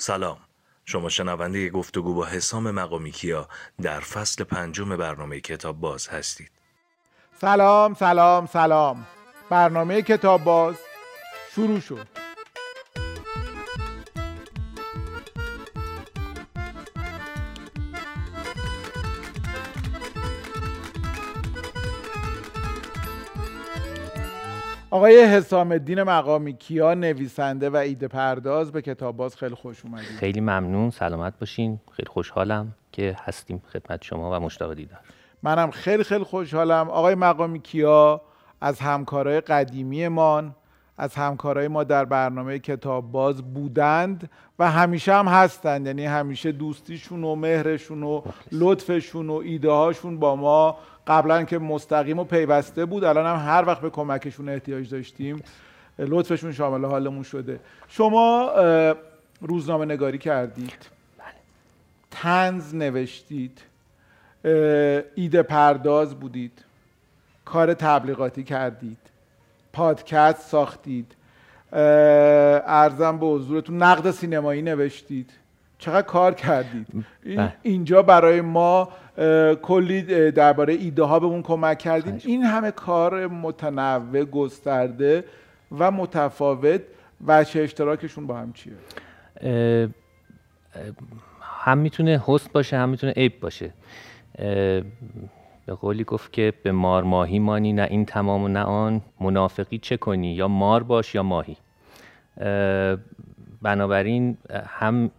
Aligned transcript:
سلام. 0.00 0.38
شما 0.84 1.08
شنونده 1.08 1.70
گفتگو 1.70 2.14
با 2.14 2.26
حسام 2.26 2.70
مقامی 2.70 3.10
کیا 3.10 3.48
در 3.82 4.00
فصل 4.00 4.44
پنجم 4.44 4.96
برنامه 4.96 5.40
کتاب 5.40 5.80
باز 5.80 6.08
هستید. 6.08 6.50
سلام 7.40 7.94
سلام 7.94 8.46
سلام. 8.46 9.06
برنامه 9.50 10.02
کتاب 10.02 10.44
باز 10.44 10.76
شروع 11.54 11.80
شد. 11.80 12.17
آقای 24.98 25.24
حسام 25.24 25.72
الدین 25.72 26.02
مقامی 26.02 26.52
کیا 26.52 26.94
نویسنده 26.94 27.70
و 27.70 27.76
ایده 27.76 28.08
پرداز 28.08 28.72
به 28.72 28.82
کتاب 28.82 29.16
باز 29.16 29.36
خیلی 29.36 29.54
خوش 29.54 29.84
اومدید. 29.84 30.06
خیلی 30.06 30.40
ممنون 30.40 30.90
سلامت 30.90 31.38
باشین. 31.38 31.80
خیلی 31.92 32.08
خوشحالم 32.08 32.74
که 32.92 33.16
هستیم 33.24 33.62
خدمت 33.72 34.04
شما 34.04 34.36
و 34.36 34.40
مشتاق 34.40 34.74
دیدار. 34.74 34.98
منم 35.42 35.70
خیلی 35.70 36.04
خیلی 36.04 36.24
خوشحالم. 36.24 36.90
آقای 36.90 37.14
مقامی 37.14 37.60
کیا 37.60 38.20
از 38.60 38.80
همکارای 38.80 39.40
قدیمیمان 39.40 40.54
از 40.98 41.14
همکارای 41.14 41.68
ما 41.68 41.84
در 41.84 42.04
برنامه 42.04 42.58
کتاب 42.58 43.12
باز 43.12 43.54
بودند 43.54 44.30
و 44.58 44.70
همیشه 44.70 45.14
هم 45.14 45.28
هستند. 45.28 45.86
یعنی 45.86 46.04
همیشه 46.04 46.52
دوستیشون 46.52 47.24
و 47.24 47.34
مهرشون 47.34 48.02
و 48.02 48.22
لطفشون 48.52 49.30
و 49.30 49.34
ایده 49.34 49.70
هاشون 49.70 50.18
با 50.18 50.36
ما 50.36 50.78
قبلا 51.06 51.44
که 51.44 51.58
مستقیم 51.58 52.18
و 52.18 52.24
پیوسته 52.24 52.84
بود 52.84 53.04
الان 53.04 53.26
هم 53.26 53.46
هر 53.46 53.64
وقت 53.66 53.80
به 53.80 53.90
کمکشون 53.90 54.48
احتیاج 54.48 54.90
داشتیم 54.90 55.42
لطفشون 55.98 56.52
شامل 56.52 56.84
حالمون 56.84 57.22
شده. 57.22 57.60
شما 57.88 58.52
روزنامه 59.40 59.84
نگاری 59.84 60.18
کردید. 60.18 60.98
تنز 62.10 62.74
نوشتید. 62.74 63.60
ایده 65.14 65.42
پرداز 65.42 66.14
بودید. 66.14 66.64
کار 67.44 67.74
تبلیغاتی 67.74 68.44
کردید. 68.44 68.98
پادکست 69.72 70.48
ساختید. 70.48 71.14
ارزم 71.72 73.18
به 73.18 73.26
حضورتون 73.26 73.82
نقد 73.82 74.10
سینمایی 74.10 74.62
نوشتید. 74.62 75.30
چقدر 75.78 76.06
کار 76.06 76.34
کردید؟ 76.34 76.86
بله. 77.24 77.52
اینجا 77.62 78.02
برای 78.02 78.40
ما 78.40 78.88
کلی 79.62 80.30
درباره 80.30 80.74
ایده 80.74 81.02
ها 81.02 81.20
بهمون 81.20 81.42
کمک 81.42 81.78
کردید 81.78 82.22
این 82.26 82.42
همه 82.42 82.70
کار 82.70 83.26
متنوع 83.26 84.24
گسترده 84.24 85.24
و 85.78 85.90
متفاوت. 85.90 86.80
و 87.26 87.44
چه 87.44 87.60
اشتراکشون 87.60 88.26
با 88.26 88.36
هم 88.36 88.52
چیه؟ 88.52 88.72
هم 91.40 91.78
می‌تونه 91.78 92.22
حسن 92.26 92.50
باشه 92.52 92.76
هم 92.76 92.88
می‌تونه 92.88 93.12
عیب 93.12 93.40
باشه. 93.40 93.72
به 95.68 95.74
قولی 95.74 96.04
گفت 96.04 96.32
که 96.32 96.52
به 96.62 96.72
مار 96.72 97.02
ماهی 97.02 97.38
مانی 97.38 97.72
نه 97.72 97.86
این 97.90 98.04
تمام 98.04 98.42
و 98.42 98.48
نه 98.48 98.60
آن. 98.62 99.02
منافقی 99.20 99.78
چه 99.78 99.96
کنی؟ 99.96 100.34
یا 100.34 100.48
مار 100.48 100.82
باش 100.82 101.14
یا 101.14 101.22
ماهی. 101.22 101.56
بنابراین 103.62 104.38
هم 104.66 105.10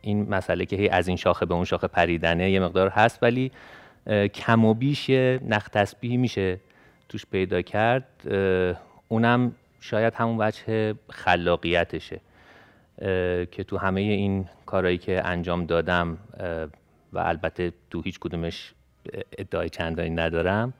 این 0.00 0.28
مسئله 0.28 0.66
که 0.66 0.76
هی 0.76 0.88
از 0.88 1.08
این 1.08 1.16
شاخه 1.16 1.46
به 1.46 1.54
اون 1.54 1.64
شاخه 1.64 1.86
پریدنه 1.86 2.50
یه 2.50 2.60
مقدار 2.60 2.88
هست 2.88 3.22
ولی 3.22 3.52
کم 4.34 4.64
و 4.64 4.74
بیش 4.74 5.10
نخ 5.10 5.68
تسبیحی 5.68 6.16
میشه 6.16 6.60
توش 7.08 7.26
پیدا 7.26 7.62
کرد. 7.62 8.06
اونم 9.08 9.54
شاید 9.80 10.14
همون 10.14 10.36
وجه 10.40 10.94
خلاقیتشه 11.10 12.20
که 13.50 13.64
تو 13.68 13.76
همه 13.78 14.00
این 14.00 14.48
کارهایی 14.66 14.98
که 14.98 15.22
انجام 15.24 15.66
دادم 15.66 16.18
و 17.12 17.18
البته 17.18 17.72
تو 17.90 18.02
هیچ 18.02 18.18
کدومش 18.18 18.74
ادعای 19.38 19.68
چندانی 19.68 20.10
ندارم. 20.10 20.72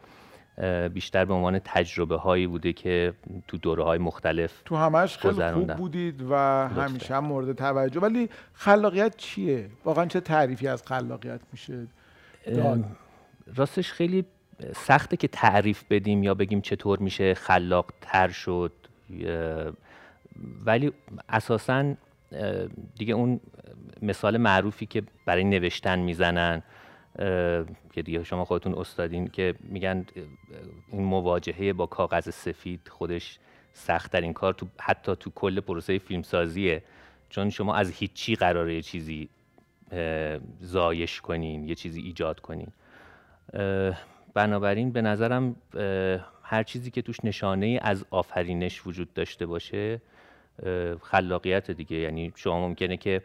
بیشتر 0.93 1.25
به 1.25 1.35
عنوان 1.35 1.59
تجربه 1.59 2.17
هایی 2.17 2.47
بوده 2.47 2.73
که 2.73 3.15
تو 3.49 3.59
دوره 3.59 3.85
های 3.85 3.99
مختلف 3.99 4.63
تو 4.65 4.77
همش 4.77 5.19
خیلی 5.19 5.51
خوب 5.53 5.75
بودید 5.75 6.23
و 6.31 6.35
همیشه 6.69 7.15
هم 7.15 7.25
مورد 7.25 7.53
توجه. 7.53 8.01
ولی 8.01 8.29
خلاقیت 8.53 9.17
چیه؟ 9.17 9.71
واقعا 9.85 10.07
چه 10.07 10.21
تعریفی 10.21 10.69
از 10.69 10.83
خلاقیت 10.87 11.41
میشه؟ 11.53 11.87
راستش 13.57 13.93
خیلی 13.93 14.25
سخته 14.77 15.17
که 15.17 15.29
تعریف 15.29 15.85
بدیم 15.91 16.23
یا 16.23 16.35
بگیم 16.35 16.61
چطور 16.61 16.99
میشه 16.99 17.35
خلاق 17.35 17.93
تر 18.01 18.29
شد 18.29 18.73
ولی 20.65 20.93
اساسا 21.29 21.95
دیگه 22.99 23.15
اون 23.15 23.41
مثال 24.03 24.37
معروفی 24.37 24.87
که 24.87 25.03
برای 25.27 25.45
نوشتن 25.45 25.99
می‌زنن 25.99 26.63
که 27.93 28.03
دیگه 28.05 28.25
شما 28.25 28.45
خودتون 28.45 28.75
استادین 28.75 29.27
که 29.29 29.55
میگن 29.61 30.07
این 30.89 31.03
مواجهه 31.03 31.73
با 31.73 31.87
کاغذ 31.87 32.31
سفید 32.31 32.89
خودش 32.89 33.39
سختترین 33.73 34.33
کار 34.33 34.53
تو 34.53 34.67
حتی 34.81 35.17
تو 35.17 35.31
کل 35.31 35.61
پروسه 35.61 35.99
فیلمسازیه. 35.99 36.83
چون 37.31 37.51
شما 37.51 37.75
از 37.75 37.91
هیچی 37.91 38.35
قراره 38.35 38.75
یه 38.75 38.83
چیزی 38.83 39.29
زایش 40.61 41.21
کنین 41.21 41.69
یه 41.69 41.75
چیزی 41.75 42.01
ایجاد 42.01 42.41
کنین. 42.41 42.69
بنابراین 44.35 44.93
به 44.93 45.03
نظرم 45.03 45.57
هر 46.43 46.63
چیزی 46.63 46.91
که 46.91 47.03
توش 47.03 47.25
نشانه 47.25 47.81
از 47.83 48.05
آفرینش 48.11 48.87
وجود 48.87 49.15
داشته 49.15 49.47
باشه 49.47 50.01
خلاقیت 51.03 51.71
دیگه. 51.71 51.97
یعنی 51.97 52.33
شما 52.37 52.69
ممکنه 52.69 52.97
که 52.97 53.23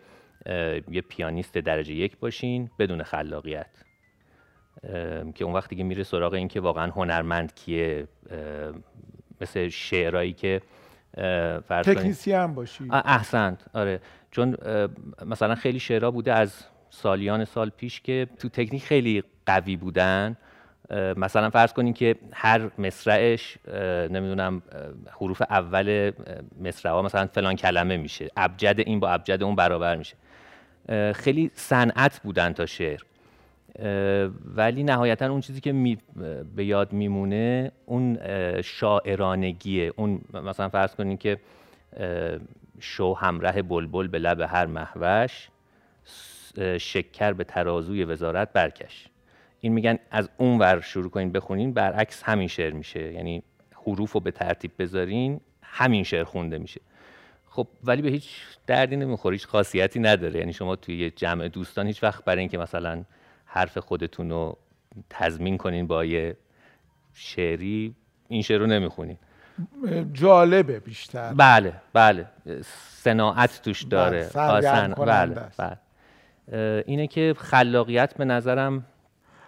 یه 0.92 1.02
پیانیست 1.10 1.58
درجه 1.58 1.94
یک 1.94 2.18
باشین 2.18 2.70
بدون 2.80 3.04
خلاقیت. 3.04 3.68
که 5.36 5.46
اون 5.46 5.54
وقتی 5.54 5.76
که 5.76 5.84
میره 5.84 6.04
سراغ 6.04 6.34
این 6.34 6.48
که 6.48 6.60
واقعا 6.60 6.92
هنرمند 6.92 7.56
کیه. 7.56 8.08
مثل 9.42 9.68
شعرهایی 9.68 10.34
که 10.34 10.62
تکنیسی 11.70 12.32
هم 12.32 12.54
باشی. 12.54 12.88
احسنت. 12.92 13.66
آره. 13.74 14.00
چون 14.32 14.58
مثلا 15.26 15.56
خیلی 15.56 15.80
شعرها 15.80 16.12
بوده 16.12 16.34
از 16.34 16.66
سالیان 16.90 17.46
سال 17.46 17.70
پیش 17.70 18.02
که 18.02 18.28
تو 18.40 18.50
تکنیک 18.50 18.84
خیلی 18.84 19.24
قوی 19.46 19.76
بودن. 19.76 20.38
مثلا 21.18 21.50
فرض 21.50 21.74
کنین 21.74 21.94
که 21.94 22.16
هر 22.34 22.70
مصرعش 22.78 23.58
نمی‌دونم 24.10 24.62
حروف 25.12 25.42
اول 25.42 26.12
مصرع 26.62 26.92
ها 26.92 27.02
مثلا 27.02 27.28
فلان 27.28 27.56
کلمه 27.56 27.98
میشه. 27.98 28.30
ابجد 28.38 28.80
این 28.80 29.00
با 29.00 29.10
ابجد 29.10 29.44
اون 29.44 29.56
برابر 29.56 29.96
میشه. 29.96 30.16
خیلی 31.16 31.52
صنعت 31.54 32.20
بودن 32.20 32.54
تا 32.54 32.66
شعر. 32.66 33.00
ولی 34.56 34.84
نهایتا 34.84 35.30
اون 35.32 35.42
چیزی 35.42 35.62
که 35.62 35.72
می 35.72 35.98
به 36.56 36.66
یاد 36.66 36.94
میمونه 36.94 37.72
اون 37.86 38.18
شاعرانگیه 38.62 39.94
اون 39.96 40.22
مثلا 40.34 40.70
فرض 40.70 40.96
کنین 40.96 41.18
که 41.18 41.38
شو 42.80 43.14
همراه 43.14 43.62
بلبل 43.62 44.08
به 44.08 44.20
لب 44.20 44.42
هر 44.42 44.66
محوش 44.66 45.50
شکر 46.78 47.34
به 47.34 47.44
ترازوی 47.44 48.04
وزارت 48.04 48.54
برکش. 48.54 49.08
این 49.60 49.74
میگن 49.74 50.00
از 50.12 50.30
اون 50.38 50.60
ور 50.60 50.82
شروع 50.82 51.10
کنین 51.10 51.32
بخونین 51.32 51.74
برعکس 51.74 52.24
همین 52.24 52.48
شعر 52.48 52.74
میشه. 52.74 53.14
یعنی 53.14 53.44
حروف 53.86 54.12
رو 54.12 54.20
به 54.20 54.32
ترتیب 54.32 54.72
بذارین 54.80 55.40
همین 55.62 56.04
شعر 56.04 56.24
خونده 56.24 56.58
میشه. 56.58 56.82
خب 57.58 57.68
ولی 57.84 58.02
به 58.02 58.10
هیچ 58.10 58.30
دردی 58.68 58.96
نمی‌خوره 58.96 59.36
هیچ 59.36 59.48
خاصیتی 59.48 60.00
نداره. 60.00 60.40
یعنی 60.40 60.54
شما 60.54 60.76
توی 60.76 60.98
یه 60.98 61.10
جمع 61.10 61.48
دوستان 61.48 61.88
هیچ 61.88 62.04
وقت 62.04 62.26
برای 62.26 62.40
اینکه 62.40 62.58
مثلا 62.58 63.04
حرف 63.46 63.78
خودتون 63.78 64.30
رو 64.30 64.58
تضمین 65.10 65.58
کنین 65.58 65.88
با 65.88 66.06
یه 66.06 66.38
شعری 67.14 67.96
این 68.28 68.42
شعر 68.42 68.60
رو 68.60 68.68
نمی‌خونین. 68.68 69.18
جالبه 70.14 70.80
بیشتر. 70.80 71.34
بله 71.34 71.74
بله. 71.94 72.28
صناعت 73.04 73.62
توش 73.64 73.84
داره. 73.84 74.30
بله, 74.36 74.96
بله, 74.96 75.36
بله. 75.58 76.84
اینه 76.88 77.08
که 77.08 77.36
خلاقیت 77.38 78.18
به 78.18 78.26
نظرم 78.26 78.86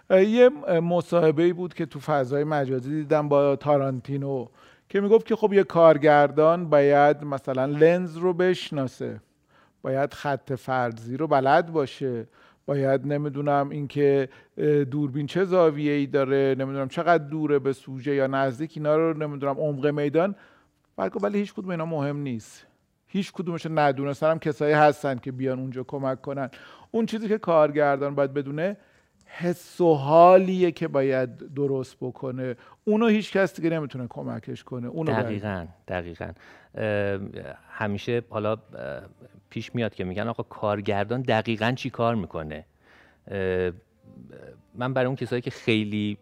یه 0.10 0.50
مصاحبه 0.80 1.54
بود 1.54 1.74
که 1.74 1.86
تو 1.86 2.00
فضای 2.00 2.44
مجازی 2.44 2.90
دیدم 2.90 3.30
با 3.30 3.56
تارانتینو 3.56 4.48
که 4.90 5.02
می‌گفت 5.02 5.26
که 5.26 5.36
خب 5.36 5.54
یه 5.54 5.64
کارگردان 5.64 6.70
باید 6.70 7.24
مثلا 7.24 7.66
لنز 7.66 8.18
رو 8.18 8.34
بشناسه 8.34 9.22
باید 9.82 10.14
خط 10.14 10.54
فرضی 10.54 11.18
رو 11.18 11.28
بلد 11.28 11.72
باشه 11.72 12.28
باید 12.66 13.06
نمی‌دونم 13.08 13.70
اینکه 13.70 14.30
دوربین 14.92 15.28
چه 15.28 15.46
زاویه 15.46 15.92
ای 15.92 16.08
داره 16.08 16.56
نمی‌دونم 16.60 16.88
چقدر 16.88 17.24
دوره 17.24 17.60
به 17.60 17.74
سوژه 17.74 18.16
یا 18.16 18.28
نزدیک 18.28 18.72
اینا 18.76 18.96
رو 18.96 19.18
نمی‌دونم 19.18 19.60
عمق 19.60 19.88
میدان. 19.88 20.36
ولی 20.98 21.40
هیچ 21.40 21.54
کدوم 21.54 21.70
اینا 21.70 21.86
مهم 21.86 22.18
نیست. 22.18 22.66
هیچ 23.08 23.32
کدومش 23.32 23.68
ندونستن 23.70 24.32
هم 24.32 24.40
کسایی 24.40 24.74
هستن 24.74 25.18
که 25.18 25.32
بیان 25.32 25.60
اونجا 25.60 25.84
کمک 25.84 26.22
کنن. 26.22 26.50
اون 26.92 27.06
چیزی 27.06 27.28
که 27.28 27.38
کارگردان 27.38 28.16
باید 28.16 28.34
بدونه 28.34 28.78
حس 29.38 29.82
و 29.82 29.94
حالیه 29.94 30.72
که 30.72 30.88
باید 30.88 31.54
درست 31.54 31.98
بکنه. 32.02 32.56
اونو 32.86 33.08
هیچ 33.08 33.32
کس 33.32 33.56
دیگه 33.56 33.70
نمی‌تونه 33.70 34.08
کمکش 34.10 34.64
کنه. 34.64 34.88
اونو 34.88 35.12
دقیقا 35.12 35.66
دقیقا. 35.88 36.32
همیشه 37.70 38.24
حالا 38.30 38.58
پیش 39.50 39.76
میاد 39.76 39.96
که 39.96 40.04
میگن 40.04 40.28
آقا 40.28 40.44
کارگردان 40.44 41.22
دقیقا 41.22 41.72
چی 41.72 41.90
کار 41.90 42.16
می‌کنه؟ 42.16 42.66
من 44.76 44.94
برای 44.94 45.06
اون 45.06 45.16
کسایی 45.16 45.42
که 45.42 45.52
خیلی 45.52 46.18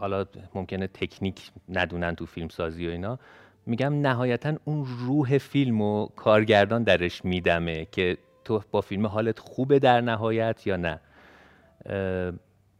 حالا 0.00 0.24
ممکنه 0.54 0.86
تکنیک 0.86 1.50
ندونن 1.68 2.14
تو 2.14 2.26
فیلم 2.26 2.48
سازی 2.48 2.88
و 2.88 2.90
اینا 2.90 3.18
میگم 3.66 4.00
نهایتا 4.00 4.54
اون 4.64 4.86
روح 5.06 5.38
فیلم 5.38 5.80
و 5.80 6.06
کارگردان 6.06 6.82
درش 6.82 7.24
میدمه 7.24 7.84
که 7.84 8.18
تو 8.44 8.62
با 8.70 8.80
فیلم 8.80 9.06
حالت 9.06 9.38
خوبه 9.38 9.78
در 9.78 10.00
نهایت 10.00 10.66
یا 10.66 10.76
نه. 10.76 11.00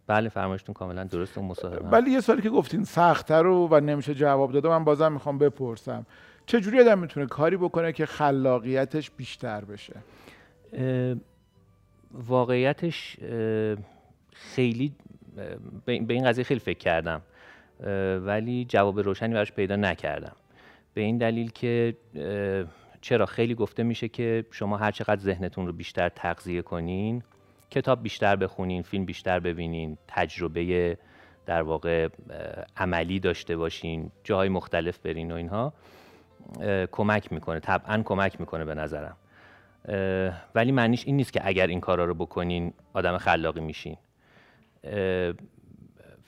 بله 0.06 0.28
فرمایشتون 0.28 0.72
کاملا 0.72 1.04
درست 1.04 1.38
اون 1.38 1.46
مصاحبه 1.46 1.88
ولی 1.88 2.10
یه 2.10 2.20
سوالی 2.20 2.42
که 2.42 2.50
گفتین 2.50 2.84
سختتر 2.84 3.42
رو 3.42 3.68
و 3.70 3.80
نمیشه 3.80 4.14
جواب 4.14 4.52
داده 4.52 4.68
من 4.68 4.84
بازم 4.84 5.12
می‌خوام 5.12 5.38
بپرسم. 5.38 6.06
چجوری 6.46 6.80
آدم 6.80 6.98
می‌تونه 6.98 7.26
کاری 7.26 7.56
بکنه 7.56 7.92
که 7.92 8.06
خلاقیتش 8.06 9.10
بیشتر 9.10 9.64
بشه؟ 9.64 9.94
واقعیتش 12.12 13.16
خیلی 14.32 14.92
به 15.86 16.14
این 16.14 16.24
قضیه 16.24 16.44
خیلی 16.44 16.60
فکر 16.60 16.78
کردم. 16.78 17.22
ولی 18.26 18.64
جواب 18.64 19.00
روشنی 19.00 19.34
براش 19.34 19.52
پیدا 19.52 19.76
نکردم. 19.76 20.36
به 20.94 21.00
این 21.00 21.18
دلیل 21.18 21.50
که 21.50 21.96
چرا 23.00 23.26
خیلی 23.26 23.54
گفته 23.54 23.82
میشه 23.82 24.08
که 24.08 24.44
شما 24.50 24.76
هر 24.76 24.90
چقدر 24.90 25.20
ذهنتون 25.20 25.66
رو 25.66 25.72
بیشتر 25.72 26.08
تغذیه 26.08 26.62
کنین 26.62 27.22
کتاب 27.70 28.02
بیشتر 28.02 28.36
بخونین 28.36 28.82
فیلم 28.82 29.04
بیشتر 29.04 29.40
ببینین 29.40 29.98
تجربه 30.08 30.98
در 31.46 31.62
واقع 31.62 32.08
عملی 32.76 33.20
داشته 33.20 33.56
باشین 33.56 34.10
جاهای 34.24 34.48
مختلف 34.48 34.98
برین 34.98 35.32
و 35.32 35.34
اینها 35.34 35.72
کمک 36.92 37.32
می‌کنه 37.32 37.60
طبعا 37.60 38.02
کمک 38.02 38.40
می‌کنه 38.40 38.64
به 38.64 38.74
نظرم. 38.74 39.16
ولی 40.54 40.72
معنیش 40.72 41.06
این 41.06 41.16
نیست 41.16 41.32
که 41.32 41.40
اگر 41.44 41.66
این 41.66 41.80
کارا 41.80 42.04
رو 42.04 42.14
بکنین 42.14 42.72
آدم 42.92 43.18
خلاقی 43.18 43.60
میشین. 43.60 43.96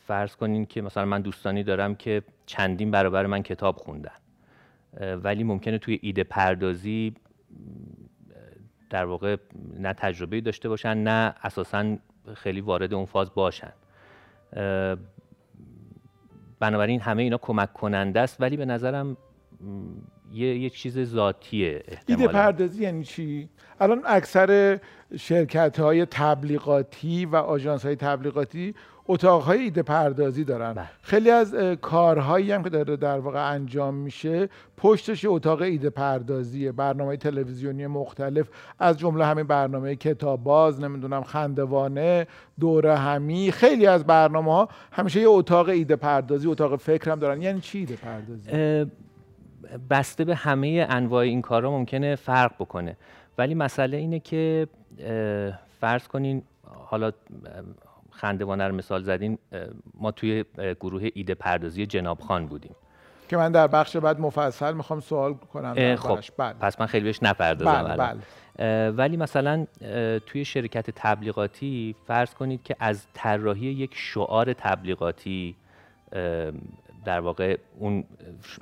فرض 0.06 0.36
کنین 0.36 0.66
که 0.66 0.82
مثلا 0.82 1.04
من 1.04 1.20
دوستانی 1.20 1.62
دارم 1.62 1.94
که 1.94 2.22
چندین 2.46 2.90
برابر 2.90 3.26
من 3.26 3.42
کتاب 3.42 3.76
خوندن. 3.76 4.16
ولی 5.00 5.44
ممکنه 5.44 5.78
توی 5.78 5.98
ایده 6.02 6.24
پردازی 6.24 7.14
در 8.90 9.04
واقع 9.04 9.36
نه 9.78 9.92
تجربه 9.92 10.40
داشته 10.40 10.68
باشن 10.68 10.96
نه 10.96 11.34
اساسا 11.42 11.96
خیلی 12.34 12.60
وارد 12.60 12.94
اون 12.94 13.06
فاز 13.06 13.34
باشن 13.34 13.72
بنابراین 16.60 17.00
همه 17.00 17.22
اینا 17.22 17.38
کمک 17.38 17.72
کننده 17.72 18.20
است 18.20 18.40
ولی 18.40 18.56
به 18.56 18.64
نظرم 18.64 19.16
یه, 20.32 20.58
یه 20.58 20.70
چیز 20.70 21.00
ذاتیه 21.00 21.82
ایده 22.06 22.28
پردازی 22.28 22.82
یعنی 22.82 23.04
چی؟ 23.04 23.48
الان 23.80 24.02
اکثر 24.06 24.78
شرکت 25.18 25.80
های 25.80 26.06
تبلیغاتی 26.06 27.26
و 27.26 27.36
آژانس 27.36 27.86
های 27.86 27.96
تبلیغاتی 27.96 28.74
اتاقهای 29.12 29.58
ایده 29.58 29.82
پردازی 29.82 30.44
دارن. 30.44 30.72
بله. 30.72 30.86
خیلی 31.02 31.30
از 31.30 31.54
کارهایی 31.80 32.52
هم 32.52 32.62
که 32.62 32.70
داره 32.70 32.96
در 32.96 33.18
واقع 33.18 33.50
انجام 33.50 33.94
میشه 33.94 34.48
پشتش 34.76 35.24
اتاق 35.24 35.62
ایده 35.62 35.90
پردازیه 35.90 36.72
برنامه 36.72 37.16
تلویزیونی 37.16 37.86
مختلف 37.86 38.48
از 38.78 38.98
جمله 38.98 39.24
همین 39.26 39.46
برنامه 39.46 39.96
کتاب 39.96 40.42
باز 40.42 40.80
نمی‌دونم 40.80 41.22
خندوانه 41.22 42.26
دوره 42.60 42.96
همی. 42.96 43.52
خیلی 43.52 43.86
از 43.86 44.04
برنامه 44.04 44.52
ها 44.52 44.68
همیشه 44.92 45.20
یه 45.20 45.28
اتاق 45.28 45.68
ایده 45.68 45.96
پردازی 45.96 46.48
اتاق 46.48 46.76
فکر 46.76 47.10
هم 47.10 47.18
دارن. 47.18 47.42
یعنی 47.42 47.60
چی 47.60 47.78
ایده 47.78 47.96
پردازی؟ 47.96 48.90
بسته 49.90 50.24
به 50.24 50.34
همه 50.34 50.86
انواع 50.90 51.22
این 51.22 51.42
کارها 51.42 51.70
ممکنه 51.70 52.16
فرق 52.16 52.54
بکنه. 52.54 52.96
ولی 53.38 53.54
مسئله 53.54 53.96
اینه 53.96 54.20
که 54.20 54.68
فرض 55.80 56.08
کنین 56.08 56.42
حالا 56.64 57.12
خندوانه 58.20 58.68
رو 58.68 58.74
مثال 58.74 59.02
زدین 59.02 59.38
ما 59.94 60.10
توی 60.10 60.44
گروه 60.80 61.08
ایده 61.14 61.34
پردازی 61.34 61.86
جناب 61.86 62.20
خان 62.20 62.46
بودیم 62.46 62.74
که 63.28 63.36
من 63.36 63.52
در 63.52 63.66
بخش 63.66 63.96
بعد 63.96 64.20
مفصل 64.20 64.74
می‌خوام 64.74 65.00
سوال 65.00 65.34
کنم 65.34 65.96
خب 65.96 66.18
بله. 66.38 66.52
پس 66.52 66.80
من 66.80 66.86
خیلی 66.86 67.04
بهش 67.04 67.22
نپردازم 67.22 67.82
بله, 67.82 67.96
بله. 68.56 68.90
ولی 68.90 69.16
مثلا 69.16 69.66
توی 70.26 70.44
شرکت 70.44 70.90
تبلیغاتی 70.90 71.94
فرض 72.06 72.34
کنید 72.34 72.62
که 72.62 72.76
از 72.80 73.06
طراحی 73.14 73.66
یک 73.66 73.90
شعار 73.94 74.52
تبلیغاتی 74.52 75.56
در 77.04 77.20
واقع 77.20 77.56
اون 77.78 78.04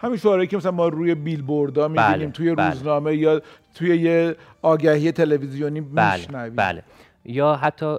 همین 0.00 0.16
شعاری 0.16 0.46
که 0.46 0.56
مثلا 0.56 0.70
ما 0.70 0.88
روی 0.88 1.14
بیلبوردها 1.14 1.88
می‌بینیم 1.88 2.12
بله، 2.12 2.30
توی 2.30 2.54
بله. 2.54 2.70
روزنامه 2.70 3.16
یا 3.16 3.40
توی 3.74 3.96
یه 3.96 4.36
آگهی 4.62 5.12
تلویزیونی 5.12 5.80
بله، 5.80 6.16
میشنویم 6.16 6.56
بله 6.56 6.82
یا 7.28 7.56
حتی 7.56 7.96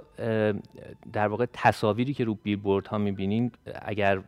در 1.12 1.28
واقع 1.28 1.46
تصاویری 1.52 2.14
که 2.14 2.24
رو 2.24 2.34
بیلبورد 2.34 2.86
ها 2.86 2.98
می‌بینین 2.98 3.52
اگر 3.82 4.20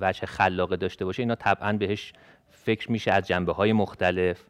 وجه 0.00 0.26
خلاقه 0.26 0.76
داشته 0.76 1.04
باشه 1.04 1.22
اینا 1.22 1.34
طبعا 1.34 1.72
بهش 1.72 2.12
فکر 2.50 2.92
میشه 2.92 3.12
از 3.12 3.26
جنبه 3.26 3.52
های 3.52 3.72
مختلف 3.72 4.44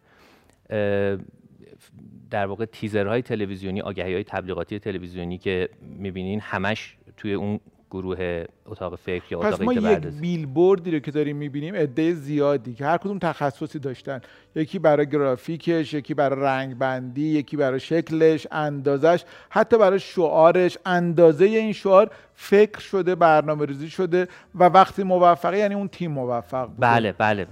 در 2.30 2.46
واقع 2.46 2.64
تیزرهای 2.64 3.22
تلویزیونی 3.22 3.80
آگهی 3.80 4.14
های 4.14 4.24
تبلیغاتی 4.24 4.78
تلویزیونی 4.78 5.38
که 5.38 5.68
می‌بینین 5.80 6.40
همش 6.40 6.96
توی 7.16 7.34
اون 7.34 7.60
گروه 7.94 8.44
اتاق 8.66 8.96
فکر 8.96 9.24
یا 9.30 9.38
اتاق 9.38 9.52
پس 9.52 9.60
ما 9.60 9.72
یک 9.72 9.98
بیلبوردی 9.98 10.90
رو 10.90 10.98
که 10.98 11.10
داریم 11.10 11.36
می‌بینیم 11.36 11.74
عده 11.74 12.14
زیادی 12.14 12.74
که 12.74 12.84
هر 12.84 12.98
کدوم 12.98 13.18
تخصصی 13.18 13.78
داشتن. 13.78 14.20
یکی 14.54 14.78
برای 14.78 15.06
گرافیکش 15.06 15.94
یکی 15.94 16.14
برای 16.14 16.40
رنگ 16.40 16.78
بندی 16.78 17.26
یکی 17.26 17.56
برای 17.56 17.80
شکلش 17.80 18.46
اندازش 18.50 19.24
حتی 19.50 19.78
برای 19.78 19.98
شعارش. 19.98 20.78
اندازه 20.86 21.44
این 21.44 21.72
شعار 21.72 22.10
فکر 22.34 22.80
شده 22.80 23.14
برنامه 23.14 23.66
ریزی 23.66 23.90
شده 23.90 24.28
و 24.54 24.64
وقتی 24.64 25.02
موفقه 25.02 25.58
یعنی 25.58 25.74
اون 25.74 25.88
تیم 25.88 26.10
موفق 26.10 26.66
بوده. 26.66 26.80
بله 26.80 27.12
بله. 27.12 27.46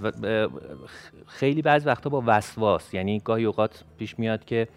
خیلی 1.26 1.62
بعض 1.62 1.86
وقتا 1.86 2.10
با 2.10 2.22
وسواس 2.26 2.94
یعنی 2.94 3.20
گاهی 3.24 3.44
اوقات 3.44 3.84
پیش 3.98 4.18
میاد 4.18 4.44
که 4.44 4.68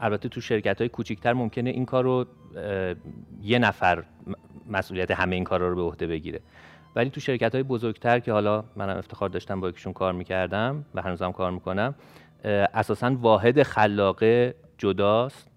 البته 0.00 0.28
تو 0.28 0.40
شرکت 0.40 0.78
های 0.78 0.88
کوچیکتر 0.88 1.32
ممکنه 1.32 1.70
این 1.70 1.84
کار 1.84 2.04
رو 2.04 2.26
یه 3.42 3.58
نفر 3.58 4.04
مسئولیت 4.70 5.10
همه 5.10 5.34
این 5.34 5.44
کارا 5.44 5.68
رو 5.68 5.76
به 5.76 5.82
عهده 5.82 6.06
بگیره. 6.06 6.40
ولی 6.96 7.10
تو 7.10 7.20
شرکت 7.20 7.54
های 7.54 7.62
بزرگتر 7.62 8.18
که 8.18 8.32
حالا 8.32 8.64
منم 8.76 8.96
افتخار 8.96 9.28
داشتم 9.28 9.60
با 9.60 9.68
یکیشون 9.68 9.92
کار 9.92 10.12
می‌کردم 10.12 10.84
و 10.94 11.02
هنوزم 11.02 11.32
کار 11.32 11.50
می‌کنم 11.50 11.94
اساسا 12.44 13.16
واحد 13.20 13.62
خلاقه 13.62 14.54
جداست 14.78 15.50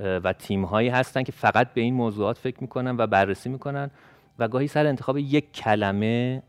و 0.00 0.32
تیم 0.32 0.64
هایی 0.64 0.88
هستن 0.88 1.22
که 1.22 1.32
فقط 1.32 1.72
به 1.72 1.80
این 1.80 1.94
موضوعات 1.94 2.38
فکر 2.38 2.56
می‌کنن 2.60 2.96
و 2.98 3.06
بررسی 3.06 3.48
می‌کنن 3.48 3.90
و 4.38 4.48
گاهی 4.48 4.66
سر 4.66 4.86
انتخاب 4.86 5.18
یک 5.18 5.52
کلمه 5.52 6.42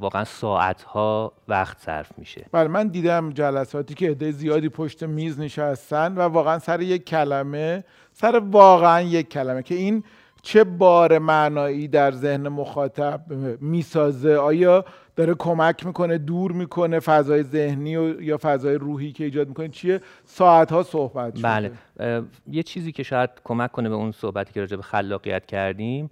واقعا 0.00 0.24
ساعت 0.24 0.82
ها 0.82 1.32
وقت 1.48 1.78
صرف 1.78 2.18
میشه. 2.18 2.46
بله 2.52 2.68
من 2.68 2.88
دیدم 2.88 3.30
جلساتی 3.30 3.94
که 3.94 4.10
عده 4.10 4.30
زیادی 4.30 4.68
پشت 4.68 5.02
میز 5.02 5.40
نشستن 5.40 6.14
و 6.14 6.20
واقعا 6.20 6.58
سر 6.58 6.80
یک 6.80 7.04
کلمه 7.04 7.84
سر 8.12 8.42
واقعا 8.50 9.00
یک 9.00 9.28
کلمه 9.28 9.62
که 9.62 9.74
این 9.74 10.04
چه 10.42 10.64
بار 10.64 11.18
معنایی 11.18 11.88
در 11.88 12.10
ذهن 12.10 12.48
مخاطب 12.48 13.20
می‌سازه؟ 13.60 14.36
آیا 14.36 14.84
داره 15.16 15.34
کمک 15.34 15.86
می‌کنه 15.86 16.18
دور 16.18 16.52
می‌کنه 16.52 17.00
فضای 17.00 17.42
ذهنی 17.42 17.96
و 17.96 18.22
یا 18.22 18.38
فضای 18.42 18.74
روحی 18.74 19.12
که 19.12 19.24
ایجاد 19.24 19.48
می‌کنه؟ 19.48 19.68
چیه؟ 19.68 20.00
ساعت 20.24 20.72
ها 20.72 20.82
صحبت 20.82 21.36
شده. 21.36 21.42
بله 21.42 21.72
یه 22.50 22.62
چیزی 22.62 22.92
که 22.92 23.02
شاید 23.02 23.30
کمک 23.44 23.72
کنه 23.72 23.88
به 23.88 23.94
اون 23.94 24.12
صحبتی 24.12 24.52
که 24.52 24.60
راجع 24.60 24.76
به 24.76 24.82
خلاقیت 24.82 25.46
کردیم 25.46 26.10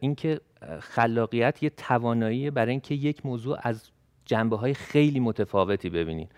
اینکه 0.00 0.40
خلاقیت 0.80 1.62
یه 1.62 1.70
توانایی 1.70 2.50
برای 2.50 2.70
اینکه 2.70 2.94
یک 2.94 3.26
موضوع 3.26 3.58
از 3.62 3.90
جنبه 4.24 4.56
های 4.56 4.74
خیلی 4.74 5.20
متفاوتی 5.20 5.90
ببینین 5.90 6.28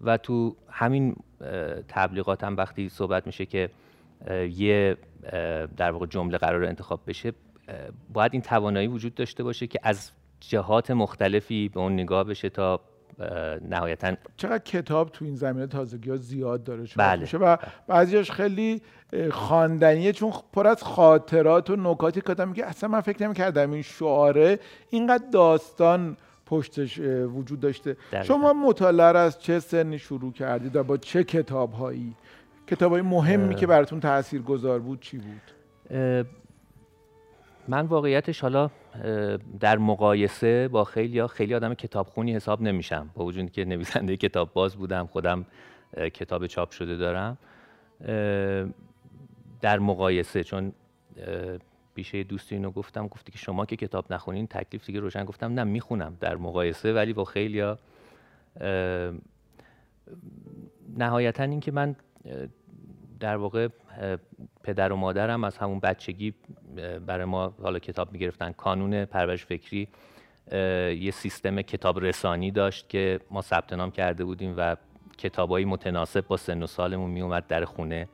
و 0.00 0.16
تو 0.16 0.56
همین 0.68 1.16
تبلیغات 1.88 2.44
هم 2.44 2.56
وقتی 2.56 2.88
صحبت 2.88 3.26
میشه 3.26 3.46
که 3.46 3.70
یه 4.50 4.96
در 5.76 5.90
واقع 5.90 6.06
جمله 6.06 6.38
قرار 6.38 6.64
انتخاب 6.64 7.00
بشه 7.06 7.32
باید 8.12 8.32
این 8.32 8.42
توانایی 8.42 8.86
وجود 8.86 9.14
داشته 9.14 9.42
باشه 9.44 9.66
که 9.66 9.78
از 9.82 10.12
جهات 10.40 10.90
مختلفی 10.90 11.68
به 11.68 11.80
اون 11.80 11.92
نگاه 11.92 12.24
بشه 12.24 12.48
تا 12.48 12.80
نهایتا. 13.68 14.12
چقدر 14.36 14.58
کتاب 14.58 15.08
تو 15.08 15.24
این 15.24 15.34
زمینه 15.34 15.66
تازگی 15.66 16.10
ها 16.10 16.16
زیاد 16.16 16.64
داره 16.64 16.84
بله. 16.96 17.20
میشه 17.20 17.38
و 17.38 17.56
بعضیش 17.86 18.30
خیلی 18.30 18.82
خواندنیه 19.30 20.12
چون 20.12 20.32
پر 20.52 20.66
از 20.66 20.82
خاطرات 20.82 21.70
و 21.70 21.76
نکاتی 21.76 22.20
که 22.20 22.44
میگه 22.44 22.64
اصلا 22.64 22.88
من 22.88 23.00
فکر 23.00 23.22
نمی‌کردم 23.22 23.70
این 23.70 23.82
شعاره 23.82 24.58
اینقدر 24.90 25.24
داستان 25.32 26.16
پشتش 26.46 26.98
وجود 27.34 27.60
داشته. 27.60 27.96
شما 28.22 28.52
مطالعه 28.52 29.18
از 29.18 29.38
چه 29.40 29.60
سنی 29.60 29.98
شروع 29.98 30.32
کردید 30.32 30.76
و 30.76 30.84
با 30.84 30.96
چه 30.96 31.24
کتاب 31.24 31.72
هایی 31.72 32.14
کتاب 32.66 32.92
های 32.92 33.02
مهمی 33.02 33.54
که 33.54 33.66
براتون 33.66 34.00
تأثیر 34.00 34.42
گذار 34.42 34.78
بود 34.78 35.00
چی 35.00 35.18
بود؟ 35.18 35.54
من 37.68 37.86
واقعیتش 37.86 38.40
حالا 38.40 38.70
در 39.60 39.78
مقایسه 39.78 40.68
با 40.68 40.84
خیلی 40.84 41.26
خیلی 41.26 41.54
آدم 41.54 41.74
کتابخونی 41.74 42.34
حساب 42.34 42.62
نمیشم. 42.62 43.10
با 43.14 43.24
وجود 43.24 43.52
که 43.52 43.64
نویسنده 43.64 44.16
کتاب 44.16 44.52
باز 44.52 44.76
بودم 44.76 45.06
خودم 45.06 45.46
کتاب 46.14 46.46
چاپ 46.46 46.70
شده 46.70 46.96
دارم. 46.96 47.38
در 49.60 49.78
مقایسه 49.78 50.44
چون 50.44 50.72
پیشه 51.94 52.22
دوستی 52.22 52.54
اینو 52.54 52.70
گفتم 52.70 53.06
گفتی 53.06 53.32
که 53.32 53.38
شما 53.38 53.66
که 53.66 53.76
کتاب 53.76 54.12
نخونین 54.12 54.46
تکلیف 54.46 54.86
دیگه 54.86 55.00
روشن 55.00 55.24
گفتم 55.24 55.52
نه 55.52 55.64
می‌خونم 55.64 56.16
در 56.20 56.36
مقایسه 56.36 56.92
ولی 56.92 57.12
با 57.12 57.24
خیلی 57.24 57.74
نهایتا 60.98 61.42
این 61.42 61.60
که 61.60 61.72
من 61.72 61.96
در 63.20 63.36
واقع 63.36 63.68
پدر 64.62 64.92
و 64.92 64.96
مادرم 64.96 65.44
از 65.44 65.58
همون 65.58 65.80
بچگی 65.80 66.34
برای 67.06 67.24
ما 67.24 67.54
حالا 67.62 67.78
کتاب 67.78 68.12
می‌گرفتن. 68.12 68.52
کانون 68.52 69.04
پرورش 69.04 69.44
فکری 69.46 69.88
یه 71.00 71.10
سیستم 71.10 71.62
کتاب 71.62 72.00
رسانی 72.00 72.50
داشت 72.50 72.88
که 72.88 73.20
ما 73.30 73.42
ثبت 73.42 73.72
نام 73.72 73.90
کرده 73.90 74.24
بودیم 74.24 74.54
و 74.56 74.76
کتابایی 75.18 75.64
متناسب 75.64 76.26
با 76.26 76.36
سن 76.36 76.62
و 76.62 76.66
سالمون 76.66 77.10
میومد 77.10 77.46
در 77.46 77.64
خونه. 77.64 78.08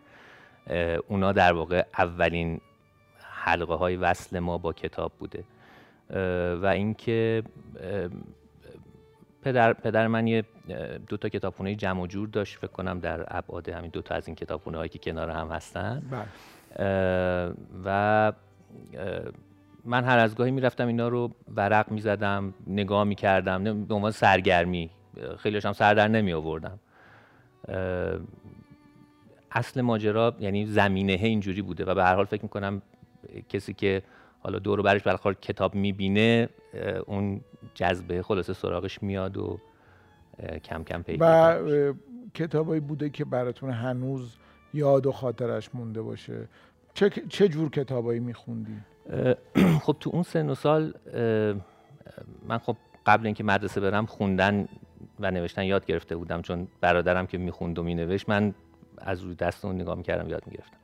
اونا 1.09 1.33
در 1.33 1.53
واقع 1.53 1.85
اولین 1.99 2.61
حلقه 3.45 3.75
های 3.75 3.97
وصل 3.97 4.39
ما 4.39 4.59
با 4.59 4.73
کتاب 4.73 5.13
بوده. 5.19 5.45
و 6.63 6.67
اینکه 6.67 7.43
پدر, 9.45 9.73
پدر 9.73 10.07
من 10.07 10.27
یه 10.27 10.45
دو 11.09 11.17
تا 11.17 11.29
کتابخونه 11.29 11.75
جمع 11.75 12.03
و 12.03 12.07
جور 12.07 12.29
داشت 12.29 12.59
فکر 12.59 12.71
کنم 12.71 13.01
در 13.01 13.25
ابعاد 13.29 13.69
همین 13.69 13.91
دو 13.91 14.03
تا 14.03 14.15
از 14.15 14.27
این 14.29 14.37
کتابخونه 14.37 14.77
هایی 14.79 14.89
که 14.89 14.99
کنار 14.99 15.31
هم 15.31 15.49
هستن. 15.49 16.03
بله. 16.11 17.55
و 17.85 18.33
من 19.85 20.05
هر 20.05 20.19
از 20.19 20.35
گاهی 20.35 20.51
می‌رفتم 20.51 20.87
اینا 20.87 21.09
رو 21.09 21.31
ورق 21.57 21.91
می‌زدم 21.91 22.55
نگاه 22.67 23.05
می‌کردم 23.05 23.85
به 23.85 23.95
عنوان 23.95 24.11
سرگرمی. 24.11 24.91
خیلی 25.39 25.59
هم 25.65 25.73
سر 25.73 25.95
در 25.95 26.09
نمی 26.09 26.33
آوردم 26.33 26.79
اصل 29.53 29.81
ماجرا 29.81 30.35
یعنی 30.41 30.67
زمینه 30.67 31.13
اینجوری 31.13 31.63
بوده 31.63 31.85
و 31.85 31.95
به 31.95 32.05
هر 32.05 32.15
حال 32.15 32.25
فکر 32.25 32.43
می‌کنم 32.43 32.83
کسی 33.49 33.75
که 33.75 34.03
حالا 34.41 34.59
دور 34.59 34.83
برش 34.83 35.03
برخورد 35.03 35.41
کتاب 35.41 35.75
می‌بینه 35.75 36.49
اون 37.07 37.41
جذبه 37.75 38.23
خلاصه 38.23 38.53
سراغش 38.53 39.03
میاد 39.03 39.37
و 39.37 39.59
کم 40.65 40.85
کم 40.85 41.03
پیدا 41.03 41.65
و 41.65 41.93
کتابایی 42.35 42.81
بوده 42.81 43.11
که 43.11 43.25
براتون 43.25 43.71
هنوز 43.71 44.37
یاد 44.75 45.07
و 45.07 45.13
خاطرش 45.13 45.75
مونده 45.75 46.03
باشه. 46.03 46.49
چه, 46.95 47.11
چه 47.29 47.49
جور 47.49 47.71
کتابایی 47.71 48.21
میخوندی؟ 48.21 48.77
خب 49.85 49.97
تو 50.01 50.11
اون 50.13 50.23
سن 50.23 50.51
و 50.51 50.55
سال 50.55 50.95
من 52.49 52.59
خب 52.59 52.77
قبل 53.07 53.27
اینکه 53.27 53.45
مدرسه 53.45 53.81
برم 53.81 54.07
خوندن 54.07 54.69
و 55.21 55.31
نوشتن 55.31 55.65
یاد 55.65 55.87
گرفته 55.87 56.17
بودم 56.17 56.43
چون 56.43 56.69
برادرم 56.81 57.27
که 57.27 57.39
می‌خوند 57.39 57.79
و 57.79 57.83
مینوشت 57.83 58.29
من 58.29 58.55
از 58.99 59.23
روی 59.23 59.35
دست 59.35 59.65
اون 59.65 59.75
نگاه 59.75 59.97
می‌کردم 59.97 60.29
یاد 60.29 60.43
می‌گرفتم. 60.47 60.79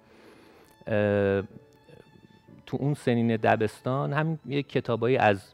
تو 2.67 2.77
اون 2.77 2.95
سنین 2.95 3.37
دبستان 3.37 4.13
هم 4.13 4.39
یه 4.47 4.63
کتابایی 4.63 5.17
از 5.17 5.53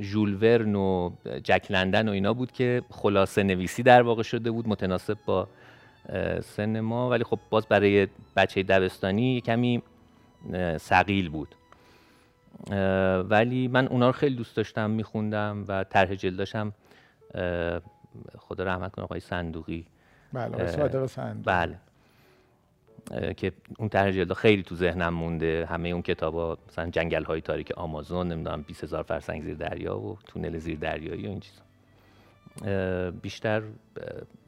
ژول 0.00 0.34
ورن 0.42 0.74
و 0.74 1.10
جک 1.44 1.66
لندن 1.70 2.08
و 2.08 2.12
اینا 2.12 2.34
بود 2.34 2.52
که 2.52 2.82
خلاصه 2.90 3.42
نویسی 3.42 3.82
در 3.82 4.02
واقع 4.02 4.22
شده 4.22 4.50
بود 4.50 4.68
متناسب 4.68 5.18
با 5.26 5.48
سن 6.42 6.80
ما 6.80 7.10
ولی 7.10 7.24
خب 7.24 7.38
باز 7.50 7.66
برای 7.66 8.08
بچه 8.36 8.62
دبستانی 8.62 9.40
کمی 9.40 9.82
سقیل 10.80 11.28
بود. 11.28 11.54
ولی 13.30 13.68
من 13.68 13.88
اونا 13.88 14.06
رو 14.06 14.12
خیلی 14.12 14.36
دوست 14.36 14.56
داشتم 14.56 14.90
میخوندم 14.90 15.64
و 15.68 15.84
طرح 15.84 16.14
جلداشم 16.14 16.72
خدا 18.38 18.64
رحمت 18.64 18.92
کنه 18.92 19.04
آقای 19.04 19.20
صندوقی. 19.20 19.86
بله 20.32 20.66
صادق 20.66 21.06
صندوقی. 21.06 21.42
بله. 21.44 21.78
که 23.36 23.52
اون 23.78 23.88
طرح 23.88 24.10
جلد 24.10 24.32
خیلی 24.32 24.62
تو 24.62 24.74
ذهنم 24.74 25.14
مونده. 25.14 25.66
همه 25.70 25.88
اون 25.88 26.02
کتابا 26.02 26.58
مثلا 26.68 26.90
جنگل 26.90 27.24
های 27.24 27.40
تاریک 27.40 27.72
آمازون 27.72 28.32
نمی‌دونم 28.32 28.62
20000 28.62 28.84
هزار 28.84 29.02
فرسنگ 29.02 29.42
زیر 29.42 29.54
دریا 29.54 29.98
و 29.98 30.18
تونل 30.26 30.58
زیر 30.58 30.78
دریایی 30.78 31.26
و 31.26 31.28
این 31.28 31.40
چیزا. 31.40 31.62
بیشتر 33.10 33.62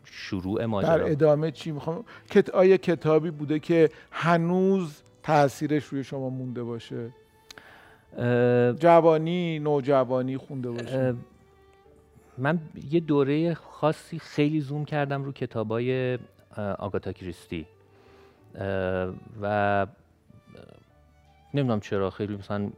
شروع 0.05 0.65
ماجرا. 0.65 0.97
در 0.97 1.11
ادامه 1.11 1.51
چی 1.51 1.71
می‌خوام؟ 1.71 2.05
کت 2.31 2.51
آیا 2.51 2.77
کتابی 2.77 3.31
بوده 3.31 3.59
که 3.59 3.91
هنوز 4.11 5.03
تاثیرش 5.23 5.85
روی 5.85 6.05
شما 6.05 6.31
مونده 6.31 6.63
باشه؟ 6.63 7.11
جوانی 8.79 9.59
نوجوانی 9.59 10.37
خونده 10.37 10.71
باشه؟ 10.71 11.15
من 12.39 12.61
یه 12.91 13.01
دوره 13.01 13.55
خاصی 13.55 14.19
خیلی 14.19 14.61
زوم 14.61 14.85
کردم 14.85 15.25
رو 15.25 15.33
کتابای 15.33 16.19
آگاتا 16.79 17.13
کریستی. 17.13 17.67
و 19.43 19.87
نمی‌دونم 21.55 21.81
چرا. 21.81 22.11
خیلی 22.11 22.37
مثلا 22.37 22.71